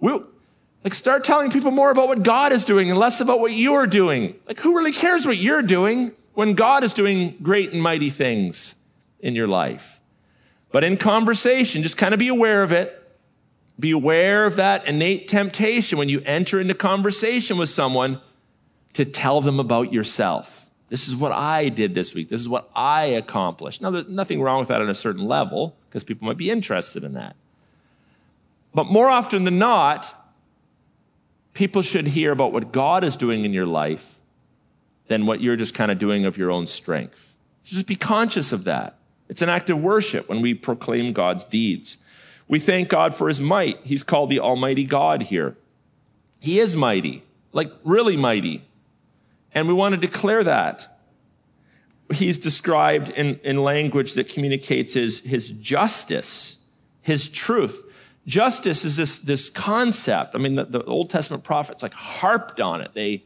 We'll, 0.00 0.24
like 0.84 0.94
start 0.94 1.24
telling 1.24 1.50
people 1.50 1.70
more 1.70 1.90
about 1.90 2.08
what 2.08 2.22
God 2.22 2.52
is 2.52 2.64
doing 2.64 2.90
and 2.90 2.98
less 2.98 3.20
about 3.20 3.40
what 3.40 3.52
you're 3.52 3.86
doing. 3.86 4.34
Like 4.46 4.60
who 4.60 4.76
really 4.76 4.92
cares 4.92 5.24
what 5.26 5.36
you're 5.36 5.62
doing 5.62 6.12
when 6.34 6.54
God 6.54 6.82
is 6.84 6.92
doing 6.92 7.36
great 7.42 7.72
and 7.72 7.82
mighty 7.82 8.10
things 8.10 8.74
in 9.20 9.34
your 9.34 9.48
life? 9.48 10.00
But 10.72 10.84
in 10.84 10.96
conversation, 10.96 11.82
just 11.82 11.96
kind 11.96 12.14
of 12.14 12.20
be 12.20 12.28
aware 12.28 12.62
of 12.62 12.72
it. 12.72 12.98
Be 13.78 13.90
aware 13.90 14.44
of 14.44 14.56
that 14.56 14.86
innate 14.86 15.28
temptation 15.28 15.98
when 15.98 16.08
you 16.08 16.20
enter 16.24 16.60
into 16.60 16.74
conversation 16.74 17.58
with 17.58 17.68
someone 17.68 18.20
to 18.94 19.04
tell 19.04 19.40
them 19.40 19.58
about 19.58 19.92
yourself. 19.92 20.61
This 20.92 21.08
is 21.08 21.16
what 21.16 21.32
I 21.32 21.70
did 21.70 21.94
this 21.94 22.12
week. 22.12 22.28
This 22.28 22.42
is 22.42 22.50
what 22.50 22.68
I 22.76 23.04
accomplished. 23.04 23.80
Now, 23.80 23.88
there's 23.88 24.08
nothing 24.08 24.42
wrong 24.42 24.58
with 24.58 24.68
that 24.68 24.82
on 24.82 24.90
a 24.90 24.94
certain 24.94 25.24
level 25.24 25.74
because 25.88 26.04
people 26.04 26.28
might 26.28 26.36
be 26.36 26.50
interested 26.50 27.02
in 27.02 27.14
that. 27.14 27.34
But 28.74 28.84
more 28.88 29.08
often 29.08 29.44
than 29.44 29.58
not, 29.58 30.14
people 31.54 31.80
should 31.80 32.08
hear 32.08 32.30
about 32.30 32.52
what 32.52 32.72
God 32.72 33.04
is 33.04 33.16
doing 33.16 33.46
in 33.46 33.54
your 33.54 33.64
life 33.64 34.16
than 35.08 35.24
what 35.24 35.40
you're 35.40 35.56
just 35.56 35.72
kind 35.72 35.90
of 35.90 35.98
doing 35.98 36.26
of 36.26 36.36
your 36.36 36.50
own 36.50 36.66
strength. 36.66 37.32
So 37.62 37.74
just 37.74 37.86
be 37.86 37.96
conscious 37.96 38.52
of 38.52 38.64
that. 38.64 38.98
It's 39.30 39.40
an 39.40 39.48
act 39.48 39.70
of 39.70 39.78
worship 39.80 40.28
when 40.28 40.42
we 40.42 40.52
proclaim 40.52 41.14
God's 41.14 41.44
deeds. 41.44 41.96
We 42.48 42.60
thank 42.60 42.90
God 42.90 43.16
for 43.16 43.28
his 43.28 43.40
might. 43.40 43.78
He's 43.82 44.02
called 44.02 44.28
the 44.28 44.40
Almighty 44.40 44.84
God 44.84 45.22
here. 45.22 45.56
He 46.38 46.60
is 46.60 46.76
mighty, 46.76 47.22
like 47.54 47.72
really 47.82 48.18
mighty. 48.18 48.66
And 49.54 49.68
we 49.68 49.74
want 49.74 49.94
to 49.94 50.00
declare 50.00 50.44
that. 50.44 50.88
He's 52.12 52.38
described 52.38 53.10
in, 53.10 53.40
in 53.42 53.56
language 53.56 54.14
that 54.14 54.28
communicates 54.28 54.94
his, 54.94 55.20
his 55.20 55.50
justice, 55.50 56.58
his 57.00 57.28
truth. 57.28 57.84
Justice 58.26 58.84
is 58.84 58.96
this, 58.96 59.18
this 59.18 59.50
concept. 59.50 60.34
I 60.34 60.38
mean, 60.38 60.54
the, 60.54 60.64
the 60.64 60.84
Old 60.84 61.10
Testament 61.10 61.42
prophets 61.42 61.82
like 61.82 61.94
harped 61.94 62.60
on 62.60 62.80
it. 62.80 62.92
They 62.94 63.24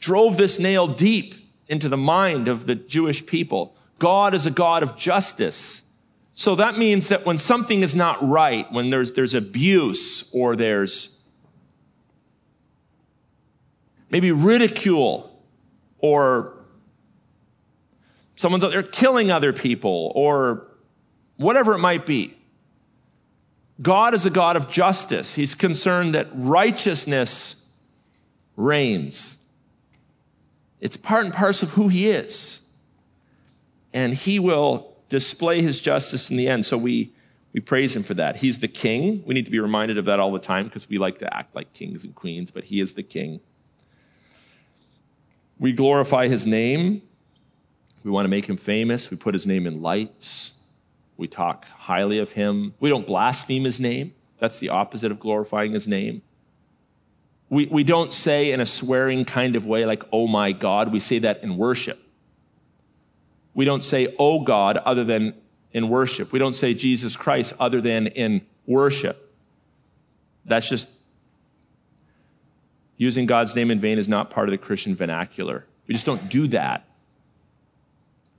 drove 0.00 0.36
this 0.36 0.58
nail 0.58 0.86
deep 0.86 1.34
into 1.68 1.88
the 1.88 1.96
mind 1.96 2.48
of 2.48 2.66
the 2.66 2.74
Jewish 2.74 3.24
people. 3.26 3.74
God 3.98 4.34
is 4.34 4.46
a 4.46 4.50
God 4.50 4.82
of 4.82 4.96
justice. 4.96 5.82
So 6.34 6.54
that 6.54 6.78
means 6.78 7.08
that 7.08 7.26
when 7.26 7.36
something 7.36 7.82
is 7.82 7.96
not 7.96 8.26
right, 8.26 8.70
when 8.72 8.90
there's, 8.90 9.12
there's 9.12 9.34
abuse 9.34 10.30
or 10.32 10.54
there's 10.54 11.16
maybe 14.10 14.30
ridicule 14.30 15.37
or 15.98 16.54
someone's 18.36 18.64
out 18.64 18.70
there 18.70 18.82
killing 18.82 19.30
other 19.30 19.52
people, 19.52 20.12
or 20.14 20.66
whatever 21.36 21.74
it 21.74 21.78
might 21.78 22.06
be. 22.06 22.36
God 23.80 24.14
is 24.14 24.26
a 24.26 24.30
God 24.30 24.56
of 24.56 24.68
justice. 24.68 25.34
He's 25.34 25.54
concerned 25.54 26.14
that 26.14 26.28
righteousness 26.32 27.66
reigns. 28.56 29.36
It's 30.80 30.96
part 30.96 31.24
and 31.24 31.34
parcel 31.34 31.68
of 31.68 31.74
who 31.74 31.88
He 31.88 32.08
is. 32.10 32.62
And 33.92 34.14
He 34.14 34.38
will 34.38 34.96
display 35.08 35.62
His 35.62 35.80
justice 35.80 36.30
in 36.30 36.36
the 36.36 36.48
end. 36.48 36.66
So 36.66 36.76
we, 36.76 37.12
we 37.52 37.60
praise 37.60 37.94
Him 37.94 38.02
for 38.02 38.14
that. 38.14 38.36
He's 38.36 38.58
the 38.58 38.68
King. 38.68 39.22
We 39.24 39.34
need 39.34 39.44
to 39.44 39.50
be 39.50 39.60
reminded 39.60 39.96
of 39.98 40.06
that 40.06 40.18
all 40.20 40.32
the 40.32 40.38
time 40.38 40.64
because 40.64 40.88
we 40.88 40.98
like 40.98 41.18
to 41.20 41.36
act 41.36 41.54
like 41.54 41.72
kings 41.72 42.04
and 42.04 42.14
queens, 42.14 42.50
but 42.50 42.64
He 42.64 42.80
is 42.80 42.94
the 42.94 43.02
King. 43.02 43.40
We 45.58 45.72
glorify 45.72 46.28
his 46.28 46.46
name. 46.46 47.02
We 48.04 48.10
want 48.10 48.24
to 48.24 48.28
make 48.28 48.46
him 48.46 48.56
famous. 48.56 49.10
We 49.10 49.16
put 49.16 49.34
his 49.34 49.46
name 49.46 49.66
in 49.66 49.82
lights. 49.82 50.54
We 51.16 51.26
talk 51.26 51.66
highly 51.66 52.18
of 52.18 52.30
him. 52.30 52.74
We 52.78 52.88
don't 52.88 53.06
blaspheme 53.06 53.64
his 53.64 53.80
name. 53.80 54.14
That's 54.38 54.60
the 54.60 54.68
opposite 54.68 55.10
of 55.10 55.18
glorifying 55.18 55.72
his 55.72 55.88
name. 55.88 56.22
We, 57.50 57.66
we 57.66 57.82
don't 57.82 58.12
say 58.12 58.52
in 58.52 58.60
a 58.60 58.66
swearing 58.66 59.24
kind 59.24 59.56
of 59.56 59.66
way, 59.66 59.84
like, 59.84 60.04
oh 60.12 60.28
my 60.28 60.52
God. 60.52 60.92
We 60.92 61.00
say 61.00 61.18
that 61.20 61.42
in 61.42 61.56
worship. 61.56 61.98
We 63.54 63.64
don't 63.64 63.84
say, 63.84 64.14
oh 64.18 64.40
God, 64.40 64.76
other 64.76 65.02
than 65.04 65.34
in 65.72 65.88
worship. 65.88 66.32
We 66.32 66.38
don't 66.38 66.54
say 66.54 66.74
Jesus 66.74 67.16
Christ 67.16 67.52
other 67.58 67.80
than 67.80 68.06
in 68.06 68.46
worship. 68.66 69.34
That's 70.44 70.68
just 70.68 70.88
using 72.98 73.24
God's 73.24 73.54
name 73.54 73.70
in 73.70 73.80
vain 73.80 73.96
is 73.96 74.08
not 74.08 74.28
part 74.28 74.48
of 74.48 74.50
the 74.50 74.58
Christian 74.58 74.94
vernacular. 74.94 75.64
We 75.86 75.94
just 75.94 76.04
don't 76.04 76.28
do 76.28 76.48
that. 76.48 76.84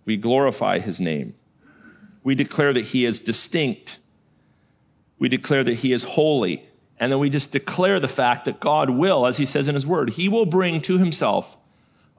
We 0.06 0.18
glorify 0.18 0.80
his 0.80 1.00
name. 1.00 1.34
We 2.24 2.36
declare 2.36 2.74
that 2.74 2.86
he 2.86 3.06
is 3.06 3.20
distinct. 3.20 3.98
We 5.18 5.30
declare 5.30 5.64
that 5.64 5.76
he 5.76 5.94
is 5.94 6.04
holy. 6.04 6.68
And 7.00 7.12
then 7.12 7.20
we 7.20 7.30
just 7.30 7.52
declare 7.52 8.00
the 8.00 8.08
fact 8.10 8.46
that 8.46 8.60
God 8.60 8.90
will, 8.90 9.26
as 9.26 9.38
he 9.38 9.46
says 9.46 9.68
in 9.68 9.76
his 9.76 9.88
word, 9.88 10.12
he 10.12 10.28
will 10.28 10.46
bring 10.46 10.82
to 10.82 10.98
himself 10.98 11.56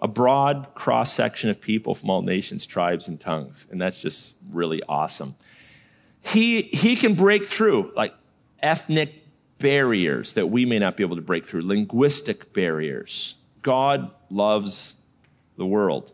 a 0.01 0.09
broad 0.09 0.69
cross 0.75 1.13
section 1.13 1.51
of 1.51 1.61
people 1.61 1.95
from 1.95 2.09
all 2.09 2.23
nations, 2.23 2.65
tribes, 2.65 3.07
and 3.07 3.21
tongues. 3.21 3.67
And 3.71 3.79
that's 3.79 4.01
just 4.01 4.37
really 4.51 4.83
awesome. 4.89 5.37
He, 6.23 6.63
he 6.63 6.97
can 6.97 7.15
break 7.15 7.47
through 7.47 7.93
like 7.95 8.15
ethnic 8.61 9.15
barriers 9.61 10.33
that 10.33 10.49
we 10.49 10.67
may 10.67 10.81
not 10.81 10.97
be 10.97 11.05
able 11.05 11.15
to 11.15 11.23
break 11.23 11.47
through, 11.47 11.63
linguistic 11.63 12.53
barriers. 12.53 13.37
God 13.63 14.11
loves 14.29 14.97
the 15.57 15.67
world. 15.67 16.13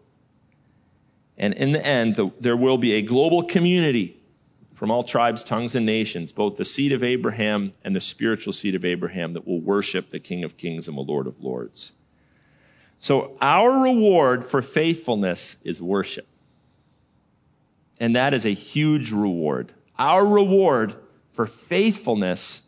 And 1.39 1.55
in 1.55 1.73
the 1.73 1.85
end, 1.85 2.17
the, 2.17 2.31
there 2.41 2.57
will 2.57 2.77
be 2.77 2.95
a 2.95 3.03
global 3.03 3.43
community 3.43 4.21
from 4.75 4.91
all 4.91 5.05
tribes, 5.05 5.43
tongues, 5.43 5.75
and 5.75 5.87
nations, 5.87 6.33
both 6.33 6.57
the 6.57 6.65
seed 6.65 6.93
of 6.93 7.03
Abraham 7.03 7.73
and 7.83 7.97
the 7.97 8.01
spiritual 8.01 8.53
seed 8.53 8.75
of 8.75 8.85
Abraham, 8.85 9.33
that 9.33 9.47
will 9.47 9.61
worship 9.61 10.11
the 10.11 10.21
King 10.21 10.45
of 10.45 10.59
Kings 10.59 10.87
and 10.87 10.99
the 10.99 11.03
Lord 11.03 11.27
of 11.27 11.41
Lords. 11.41 11.93
So, 12.99 13.37
our 13.41 13.83
reward 13.83 14.47
for 14.47 14.61
faithfulness 14.61 15.57
is 15.65 15.81
worship. 15.81 16.27
And 17.99 18.17
that 18.17 18.35
is 18.35 18.45
a 18.45 18.53
huge 18.53 19.13
reward. 19.13 19.73
Our 19.99 20.27
reward 20.27 20.95
for 21.33 21.47
faithfulness 21.47 22.66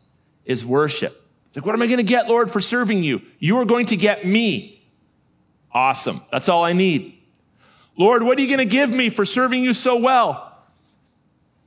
is 0.48 0.66
worship. 0.66 1.24
It's 1.46 1.56
like, 1.56 1.64
what 1.64 1.76
am 1.76 1.82
I 1.82 1.86
going 1.86 1.98
to 1.98 2.02
get, 2.02 2.26
Lord, 2.26 2.50
for 2.50 2.60
serving 2.60 3.04
you? 3.04 3.22
You 3.38 3.58
are 3.58 3.64
going 3.64 3.86
to 3.86 3.96
get 3.96 4.26
me. 4.26 4.82
Awesome. 5.72 6.22
That's 6.32 6.48
all 6.48 6.64
I 6.64 6.72
need. 6.72 7.16
Lord, 7.96 8.22
what 8.24 8.38
are 8.38 8.40
you 8.40 8.48
going 8.48 8.58
to 8.58 8.64
give 8.64 8.90
me 8.90 9.10
for 9.10 9.24
serving 9.24 9.62
you 9.62 9.74
so 9.74 9.96
well? 9.96 10.56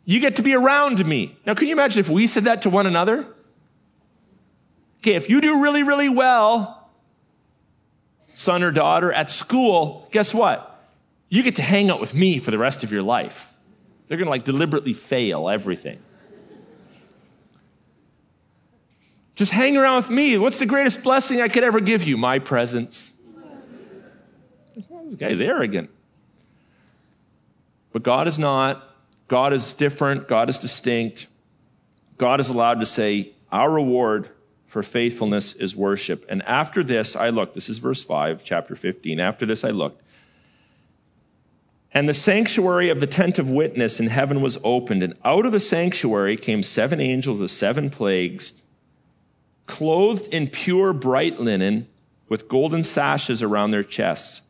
You 0.03 0.19
get 0.19 0.37
to 0.37 0.41
be 0.41 0.55
around 0.55 1.05
me. 1.05 1.37
Now, 1.45 1.53
can 1.53 1.67
you 1.67 1.73
imagine 1.73 1.99
if 1.99 2.09
we 2.09 2.27
said 2.27 2.45
that 2.45 2.63
to 2.63 2.69
one 2.69 2.87
another? 2.87 3.27
Okay, 4.99 5.15
if 5.15 5.29
you 5.29 5.41
do 5.41 5.61
really, 5.61 5.83
really 5.83 6.09
well, 6.09 6.89
son 8.33 8.63
or 8.63 8.71
daughter, 8.71 9.11
at 9.11 9.29
school, 9.29 10.07
guess 10.11 10.33
what? 10.33 10.67
You 11.29 11.43
get 11.43 11.57
to 11.57 11.61
hang 11.61 11.89
out 11.89 12.01
with 12.01 12.13
me 12.13 12.39
for 12.39 12.51
the 12.51 12.57
rest 12.57 12.83
of 12.83 12.91
your 12.91 13.03
life. 13.03 13.47
They're 14.07 14.17
going 14.17 14.25
to 14.25 14.31
like 14.31 14.45
deliberately 14.45 14.93
fail 14.93 15.49
everything. 15.49 15.99
Just 19.41 19.53
hang 19.53 19.75
around 19.75 20.03
with 20.03 20.11
me. 20.11 20.37
What's 20.37 20.59
the 20.59 20.67
greatest 20.67 21.01
blessing 21.01 21.41
I 21.41 21.47
could 21.47 21.63
ever 21.63 21.79
give 21.79 22.03
you? 22.03 22.15
My 22.15 22.37
presence. 22.37 23.11
This 24.75 25.15
guy's 25.15 25.41
arrogant. 25.41 25.89
But 27.91 28.03
God 28.03 28.27
is 28.27 28.37
not. 28.37 28.87
God 29.27 29.51
is 29.51 29.73
different. 29.73 30.27
God 30.27 30.47
is 30.47 30.59
distinct. 30.59 31.25
God 32.19 32.39
is 32.39 32.49
allowed 32.49 32.81
to 32.81 32.85
say, 32.85 33.31
Our 33.51 33.71
reward 33.71 34.29
for 34.67 34.83
faithfulness 34.83 35.53
is 35.53 35.75
worship. 35.75 36.23
And 36.29 36.43
after 36.43 36.83
this, 36.83 37.15
I 37.15 37.29
looked. 37.29 37.55
This 37.55 37.67
is 37.67 37.79
verse 37.79 38.03
5, 38.03 38.43
chapter 38.43 38.75
15. 38.75 39.19
After 39.19 39.47
this, 39.47 39.63
I 39.63 39.71
looked. 39.71 40.03
And 41.91 42.07
the 42.07 42.13
sanctuary 42.13 42.89
of 42.89 42.99
the 42.99 43.07
tent 43.07 43.39
of 43.39 43.49
witness 43.49 43.99
in 43.99 44.05
heaven 44.05 44.39
was 44.39 44.59
opened, 44.63 45.01
and 45.01 45.15
out 45.25 45.47
of 45.47 45.51
the 45.51 45.59
sanctuary 45.59 46.37
came 46.37 46.61
seven 46.61 47.01
angels 47.01 47.39
with 47.39 47.49
seven 47.49 47.89
plagues, 47.89 48.53
clothed 49.71 50.27
in 50.33 50.49
pure 50.49 50.93
bright 50.93 51.39
linen, 51.39 51.87
with 52.29 52.47
golden 52.47 52.83
sashes 52.83 53.41
around 53.41 53.71
their 53.71 53.83
chests. 53.83 54.43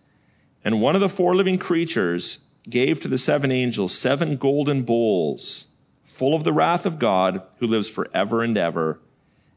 And 0.66 0.82
one 0.82 0.96
of 0.96 1.02
the 1.02 1.10
four 1.10 1.36
living 1.36 1.58
creatures 1.58 2.40
gave 2.70 3.00
to 3.00 3.08
the 3.08 3.18
seven 3.18 3.52
angels 3.52 3.98
seven 3.98 4.36
golden 4.36 4.84
bowls 4.84 5.68
full 6.06 6.36
of 6.36 6.44
the 6.44 6.54
wrath 6.54 6.86
of 6.86 7.00
God 7.00 7.42
who 7.58 7.68
lives 7.68 7.88
forever 7.88 8.44
and 8.44 8.58
ever. 8.58 9.00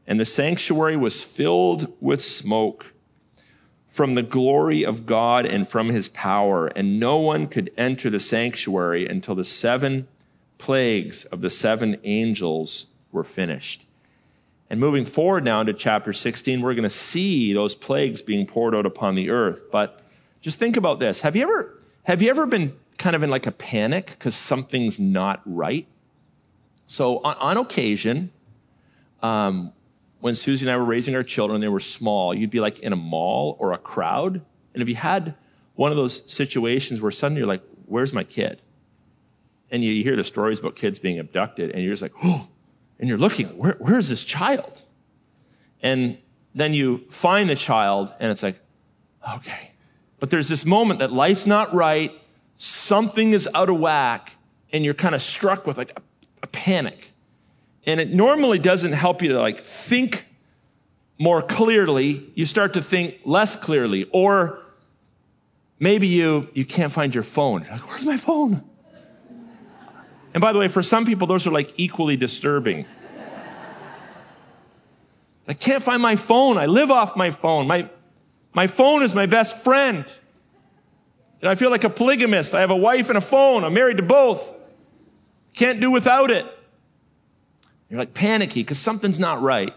And 0.07 0.19
the 0.19 0.25
sanctuary 0.25 0.97
was 0.97 1.21
filled 1.21 1.93
with 1.99 2.23
smoke 2.23 2.93
from 3.89 4.15
the 4.15 4.23
glory 4.23 4.83
of 4.83 5.05
God 5.05 5.45
and 5.45 5.67
from 5.67 5.89
his 5.89 6.09
power. 6.09 6.67
And 6.67 6.99
no 6.99 7.17
one 7.17 7.47
could 7.47 7.71
enter 7.77 8.09
the 8.09 8.19
sanctuary 8.19 9.07
until 9.07 9.35
the 9.35 9.45
seven 9.45 10.07
plagues 10.57 11.25
of 11.25 11.41
the 11.41 11.49
seven 11.49 11.99
angels 12.03 12.87
were 13.11 13.23
finished. 13.23 13.84
And 14.75 14.81
moving 14.81 15.05
forward 15.05 15.45
now 15.45 15.61
into 15.61 15.71
chapter 15.71 16.11
16, 16.11 16.59
we're 16.59 16.73
going 16.73 16.83
to 16.83 16.89
see 16.89 17.53
those 17.53 17.73
plagues 17.73 18.21
being 18.21 18.45
poured 18.45 18.75
out 18.75 18.85
upon 18.85 19.15
the 19.15 19.29
earth. 19.29 19.61
But 19.71 20.01
just 20.41 20.59
think 20.59 20.75
about 20.75 20.99
this. 20.99 21.21
Have 21.21 21.37
you 21.37 21.43
ever, 21.43 21.81
have 22.03 22.21
you 22.21 22.29
ever 22.29 22.45
been 22.45 22.77
kind 22.97 23.15
of 23.15 23.23
in 23.23 23.29
like 23.29 23.47
a 23.47 23.53
panic 23.53 24.07
because 24.07 24.35
something's 24.35 24.99
not 24.99 25.41
right? 25.45 25.87
So 26.87 27.19
on, 27.19 27.37
on 27.37 27.55
occasion, 27.55 28.33
um, 29.21 29.71
when 30.19 30.35
Susie 30.35 30.65
and 30.65 30.73
I 30.73 30.75
were 30.75 30.83
raising 30.83 31.15
our 31.15 31.23
children, 31.23 31.61
they 31.61 31.69
were 31.69 31.79
small, 31.79 32.33
you'd 32.33 32.49
be 32.49 32.59
like 32.59 32.79
in 32.79 32.91
a 32.91 32.97
mall 32.97 33.55
or 33.61 33.71
a 33.71 33.77
crowd. 33.77 34.41
And 34.73 34.83
if 34.83 34.89
you 34.89 34.95
had 34.95 35.35
one 35.75 35.93
of 35.93 35.95
those 35.95 36.21
situations 36.29 36.99
where 36.99 37.11
suddenly 37.11 37.39
you're 37.39 37.47
like, 37.47 37.63
where's 37.85 38.11
my 38.11 38.25
kid? 38.25 38.61
And 39.71 39.85
you, 39.85 39.93
you 39.93 40.03
hear 40.03 40.17
the 40.17 40.25
stories 40.25 40.59
about 40.59 40.75
kids 40.75 40.99
being 40.99 41.17
abducted, 41.17 41.71
and 41.71 41.81
you're 41.81 41.93
just 41.93 42.01
like, 42.01 42.11
oh, 42.25 42.49
and 42.99 43.09
you're 43.09 43.17
looking, 43.17 43.47
where, 43.57 43.75
where's 43.79 44.09
this 44.09 44.23
child? 44.23 44.81
And 45.81 46.17
then 46.53 46.73
you 46.73 47.03
find 47.09 47.49
the 47.49 47.55
child, 47.55 48.11
and 48.19 48.31
it's 48.31 48.43
like, 48.43 48.59
okay, 49.35 49.71
but 50.19 50.29
there's 50.29 50.47
this 50.47 50.65
moment 50.65 50.99
that 50.99 51.11
life's 51.11 51.45
not 51.45 51.73
right, 51.73 52.11
something 52.57 53.33
is 53.33 53.47
out 53.53 53.69
of 53.69 53.77
whack, 53.77 54.31
and 54.71 54.83
you're 54.85 54.93
kind 54.93 55.15
of 55.15 55.21
struck 55.21 55.67
with 55.67 55.77
like 55.77 55.91
a, 55.97 56.01
a 56.43 56.47
panic. 56.47 57.11
And 57.85 57.99
it 57.99 58.11
normally 58.11 58.59
doesn't 58.59 58.93
help 58.93 59.21
you 59.21 59.29
to 59.29 59.39
like 59.39 59.61
think 59.61 60.25
more 61.19 61.41
clearly. 61.41 62.31
You 62.35 62.45
start 62.45 62.73
to 62.73 62.81
think 62.81 63.19
less 63.25 63.55
clearly. 63.55 64.09
Or 64.11 64.59
maybe 65.79 66.07
you, 66.07 66.49
you 66.53 66.65
can't 66.65 66.91
find 66.91 67.13
your 67.13 67.23
phone. 67.23 67.65
Like, 67.69 67.87
where's 67.87 68.05
my 68.05 68.17
phone? 68.17 68.63
And 70.35 70.41
by 70.41 70.51
the 70.51 70.59
way, 70.59 70.67
for 70.67 70.83
some 70.83 71.05
people, 71.05 71.27
those 71.27 71.47
are 71.47 71.51
like 71.51 71.71
equally 71.77 72.17
disturbing. 72.17 72.85
I 75.47 75.53
can't 75.53 75.81
find 75.81 76.01
my 76.01 76.17
phone. 76.17 76.57
I 76.57 76.65
live 76.65 76.91
off 76.91 77.15
my 77.15 77.31
phone. 77.31 77.67
My, 77.67 77.89
my 78.53 78.67
phone 78.67 79.01
is 79.01 79.15
my 79.15 79.27
best 79.27 79.63
friend. 79.63 80.03
And 81.39 81.49
I 81.49 81.55
feel 81.55 81.69
like 81.69 81.85
a 81.85 81.89
polygamist. 81.89 82.53
I 82.53 82.59
have 82.59 82.69
a 82.69 82.75
wife 82.75 83.07
and 83.07 83.17
a 83.17 83.21
phone. 83.21 83.63
I'm 83.63 83.73
married 83.73 83.95
to 83.95 84.03
both. 84.03 84.45
Can't 85.53 85.79
do 85.79 85.89
without 85.89 86.31
it. 86.31 86.45
You're 87.89 87.99
like 87.99 88.13
panicky 88.13 88.61
because 88.61 88.79
something's 88.79 89.19
not 89.19 89.41
right. 89.41 89.73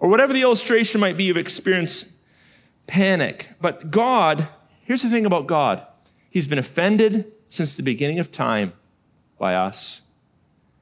Or 0.00 0.08
whatever 0.08 0.32
the 0.32 0.42
illustration 0.42 1.00
might 1.00 1.16
be, 1.16 1.24
you've 1.24 1.36
experienced 1.36 2.08
panic. 2.88 3.50
But 3.60 3.92
God, 3.92 4.48
here's 4.82 5.02
the 5.02 5.10
thing 5.10 5.26
about 5.26 5.46
God 5.46 5.86
He's 6.28 6.48
been 6.48 6.58
offended 6.58 7.30
since 7.48 7.74
the 7.74 7.84
beginning 7.84 8.18
of 8.18 8.32
time 8.32 8.72
by 9.44 9.56
us. 9.56 10.00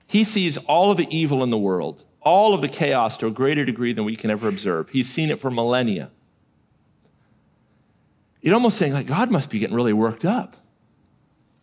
He 0.07 0.23
sees 0.23 0.57
all 0.57 0.93
of 0.93 0.97
the 0.97 1.09
evil 1.11 1.43
in 1.43 1.51
the 1.51 1.59
world, 1.59 2.05
all 2.21 2.55
of 2.55 2.61
the 2.61 2.69
chaos 2.69 3.17
to 3.17 3.27
a 3.27 3.31
greater 3.33 3.65
degree 3.65 3.93
than 3.93 4.05
we 4.05 4.15
can 4.15 4.31
ever 4.31 4.47
observe. 4.49 4.89
He's 4.91 5.09
seen 5.09 5.31
it 5.31 5.41
for 5.41 5.51
millennia. 5.51 6.13
You'd 8.41 8.55
almost 8.55 8.79
think 8.79 8.95
like 8.95 9.09
God 9.09 9.33
must 9.33 9.51
be 9.51 9.59
getting 9.59 9.75
really 9.75 9.93
worked 9.93 10.25
up, 10.25 10.57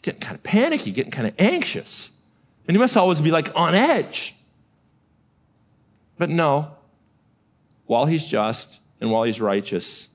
getting 0.01 0.19
kind 0.19 0.35
of 0.35 0.43
panicky, 0.43 0.91
getting 0.91 1.09
kind 1.09 1.25
of 1.25 1.33
anxious. 1.39 2.11
And 2.67 2.75
he 2.75 2.79
must 2.81 2.97
always 2.97 3.21
be 3.21 3.31
like 3.31 3.49
on 3.55 3.75
edge. 3.75 4.35
But 6.17 6.29
no, 6.29 6.71
while 7.85 8.07
he's 8.07 8.27
just 8.27 8.81
and 8.99 9.09
while 9.09 9.23
he's 9.23 9.39
righteous, 9.39 10.09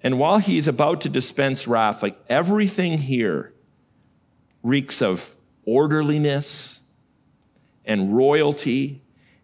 and 0.00 0.16
while 0.16 0.38
he's 0.38 0.68
about 0.68 1.00
to 1.00 1.08
dispense 1.08 1.66
wrath, 1.66 2.04
like 2.04 2.16
everything 2.28 2.98
here 2.98 3.52
reeks 4.62 5.02
of 5.02 5.34
orderliness 5.70 6.80
and 7.84 8.16
royalty 8.16 9.00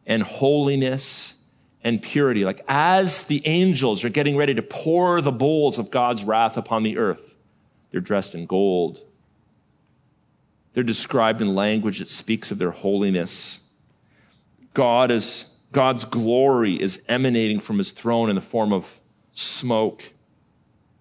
and 0.07 0.25
holiness 0.25 1.35
and 1.85 2.03
purity. 2.03 2.45
Like 2.45 2.65
as 2.67 3.23
the 3.25 3.47
angels 3.47 4.03
are 4.03 4.09
getting 4.09 4.37
ready 4.37 4.53
to 4.55 4.63
pour 4.63 5.21
the 5.21 5.31
bowls 5.31 5.79
of 5.79 5.91
God's 5.91 6.25
wrath 6.25 6.57
upon 6.57 6.83
the 6.83 6.99
earth, 6.99 7.37
they're 7.93 8.01
dressed 8.01 8.35
in 8.35 8.47
gold. 8.47 9.05
They're 10.75 10.83
described 10.83 11.41
in 11.41 11.55
language 11.55 12.01
that 12.01 12.09
speaks 12.09 12.51
of 12.51 12.59
their 12.59 12.73
holiness. 12.73 13.61
God 14.75 15.13
is, 15.13 15.55
God's 15.71 16.05
glory 16.05 16.75
is 16.75 17.01
emanating 17.09 17.61
from 17.61 17.79
his 17.79 17.93
throne 17.93 18.31
in 18.31 18.35
the 18.35 18.43
form 18.43 18.73
of 18.73 18.85
smoke. 19.33 20.03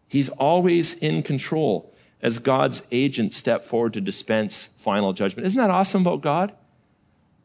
He's 0.08 0.30
always 0.30 0.94
in 0.94 1.24
control 1.24 1.95
as 2.22 2.40
God's 2.40 2.82
agent 2.92 3.34
step 3.34 3.66
forward 3.66 3.94
to 3.94 4.02
dispense 4.02 4.70
final 4.80 5.14
judgment. 5.14 5.46
Isn't 5.46 5.60
that 5.60 5.70
awesome 5.70 6.02
about 6.02 6.22
God? 6.22 6.54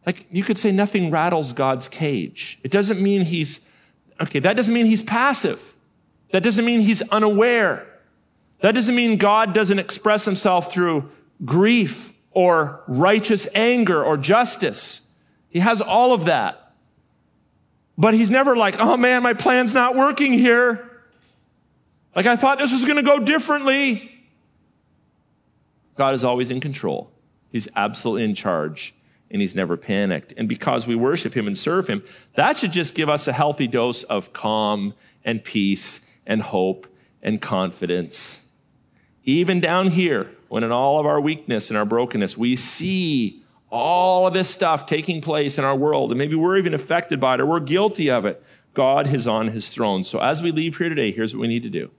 Like, 0.06 0.26
you 0.30 0.42
could 0.42 0.58
say 0.58 0.72
nothing 0.72 1.10
rattles 1.10 1.52
God's 1.52 1.88
cage. 1.88 2.58
It 2.64 2.70
doesn't 2.70 3.00
mean 3.00 3.22
he's, 3.22 3.60
okay, 4.20 4.38
that 4.38 4.54
doesn't 4.54 4.72
mean 4.72 4.86
he's 4.86 5.02
passive. 5.02 5.60
That 6.32 6.42
doesn't 6.42 6.64
mean 6.64 6.80
he's 6.80 7.02
unaware. 7.02 7.86
That 8.60 8.72
doesn't 8.72 8.94
mean 8.94 9.18
God 9.18 9.52
doesn't 9.52 9.78
express 9.78 10.24
himself 10.24 10.72
through 10.72 11.10
grief 11.44 12.12
or 12.30 12.82
righteous 12.86 13.46
anger 13.54 14.02
or 14.02 14.16
justice. 14.16 15.02
He 15.48 15.58
has 15.58 15.80
all 15.80 16.12
of 16.12 16.26
that. 16.26 16.72
But 17.98 18.14
he's 18.14 18.30
never 18.30 18.56
like, 18.56 18.76
oh 18.78 18.96
man, 18.96 19.22
my 19.22 19.34
plan's 19.34 19.74
not 19.74 19.96
working 19.96 20.32
here. 20.32 20.88
Like 22.14 22.26
I 22.26 22.36
thought 22.36 22.58
this 22.58 22.72
was 22.72 22.84
going 22.84 22.96
to 22.96 23.02
go 23.02 23.18
differently. 23.18 24.10
God 26.00 26.14
is 26.14 26.24
always 26.24 26.50
in 26.50 26.62
control. 26.62 27.10
He's 27.52 27.68
absolutely 27.76 28.24
in 28.24 28.34
charge 28.34 28.94
and 29.30 29.42
he's 29.42 29.54
never 29.54 29.76
panicked. 29.76 30.32
And 30.34 30.48
because 30.48 30.86
we 30.86 30.94
worship 30.94 31.36
him 31.36 31.46
and 31.46 31.58
serve 31.58 31.88
him, 31.88 32.02
that 32.36 32.56
should 32.56 32.72
just 32.72 32.94
give 32.94 33.10
us 33.10 33.28
a 33.28 33.34
healthy 33.34 33.66
dose 33.66 34.02
of 34.04 34.32
calm 34.32 34.94
and 35.26 35.44
peace 35.44 36.00
and 36.26 36.40
hope 36.40 36.86
and 37.22 37.38
confidence. 37.38 38.40
Even 39.24 39.60
down 39.60 39.90
here, 39.90 40.30
when 40.48 40.64
in 40.64 40.72
all 40.72 40.98
of 40.98 41.04
our 41.04 41.20
weakness 41.20 41.68
and 41.68 41.76
our 41.76 41.84
brokenness, 41.84 42.34
we 42.34 42.56
see 42.56 43.42
all 43.68 44.26
of 44.26 44.32
this 44.32 44.48
stuff 44.48 44.86
taking 44.86 45.20
place 45.20 45.58
in 45.58 45.64
our 45.64 45.76
world, 45.76 46.12
and 46.12 46.18
maybe 46.18 46.34
we're 46.34 46.56
even 46.56 46.72
affected 46.72 47.20
by 47.20 47.34
it 47.34 47.40
or 47.40 47.46
we're 47.46 47.60
guilty 47.60 48.08
of 48.08 48.24
it. 48.24 48.42
God 48.72 49.12
is 49.12 49.26
on 49.26 49.48
his 49.48 49.68
throne. 49.68 50.02
So 50.04 50.18
as 50.18 50.40
we 50.40 50.50
leave 50.50 50.78
here 50.78 50.88
today, 50.88 51.12
here's 51.12 51.36
what 51.36 51.42
we 51.42 51.48
need 51.48 51.64
to 51.64 51.68
do. 51.68 51.90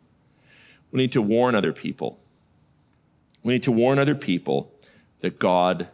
We 0.92 0.98
need 0.98 1.12
to 1.12 1.22
warn 1.22 1.54
other 1.54 1.72
people. 1.72 2.18
We 3.44 3.54
need 3.54 3.64
to 3.64 3.72
warn 3.72 4.00
other 4.00 4.16
people 4.16 4.72
that 5.22 5.40
God 5.40 5.88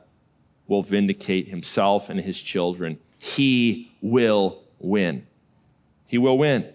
will 0.67 0.83
vindicate 0.83 1.47
himself 1.47 2.09
and 2.09 2.19
his 2.19 2.39
children. 2.39 2.99
He 3.19 3.91
will 4.01 4.63
win. 4.79 5.25
He 6.07 6.17
will 6.17 6.37
win. 6.37 6.67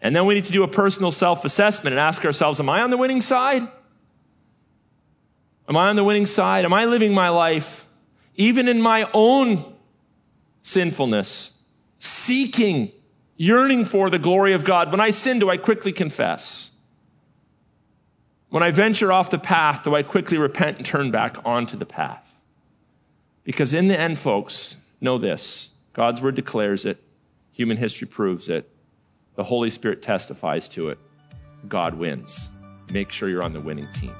And 0.00 0.14
then 0.14 0.26
we 0.26 0.34
need 0.34 0.44
to 0.44 0.52
do 0.52 0.62
a 0.62 0.68
personal 0.68 1.10
self 1.10 1.44
assessment 1.44 1.94
and 1.94 2.00
ask 2.00 2.24
ourselves, 2.24 2.60
am 2.60 2.68
I 2.68 2.82
on 2.82 2.90
the 2.90 2.96
winning 2.96 3.20
side? 3.20 3.62
Am 5.68 5.76
I 5.76 5.88
on 5.88 5.96
the 5.96 6.04
winning 6.04 6.26
side? 6.26 6.64
Am 6.64 6.72
I 6.72 6.84
living 6.84 7.12
my 7.12 7.28
life, 7.28 7.86
even 8.36 8.68
in 8.68 8.80
my 8.80 9.08
own 9.12 9.74
sinfulness, 10.62 11.52
seeking, 11.98 12.92
yearning 13.36 13.84
for 13.84 14.10
the 14.10 14.18
glory 14.18 14.52
of 14.52 14.64
God? 14.64 14.90
When 14.90 15.00
I 15.00 15.10
sin, 15.10 15.38
do 15.38 15.50
I 15.50 15.56
quickly 15.56 15.92
confess? 15.92 16.70
When 18.56 18.62
I 18.62 18.70
venture 18.70 19.12
off 19.12 19.28
the 19.28 19.38
path, 19.38 19.82
do 19.82 19.94
I 19.94 20.02
quickly 20.02 20.38
repent 20.38 20.78
and 20.78 20.86
turn 20.86 21.10
back 21.10 21.36
onto 21.44 21.76
the 21.76 21.84
path? 21.84 22.32
Because 23.44 23.74
in 23.74 23.88
the 23.88 24.00
end, 24.00 24.18
folks, 24.18 24.78
know 24.98 25.18
this 25.18 25.72
God's 25.92 26.22
word 26.22 26.36
declares 26.36 26.86
it, 26.86 26.96
human 27.52 27.76
history 27.76 28.08
proves 28.08 28.48
it, 28.48 28.66
the 29.34 29.44
Holy 29.44 29.68
Spirit 29.68 30.00
testifies 30.00 30.70
to 30.70 30.88
it. 30.88 30.98
God 31.68 31.98
wins. 31.98 32.48
Make 32.90 33.12
sure 33.12 33.28
you're 33.28 33.44
on 33.44 33.52
the 33.52 33.60
winning 33.60 33.88
team. 33.92 34.14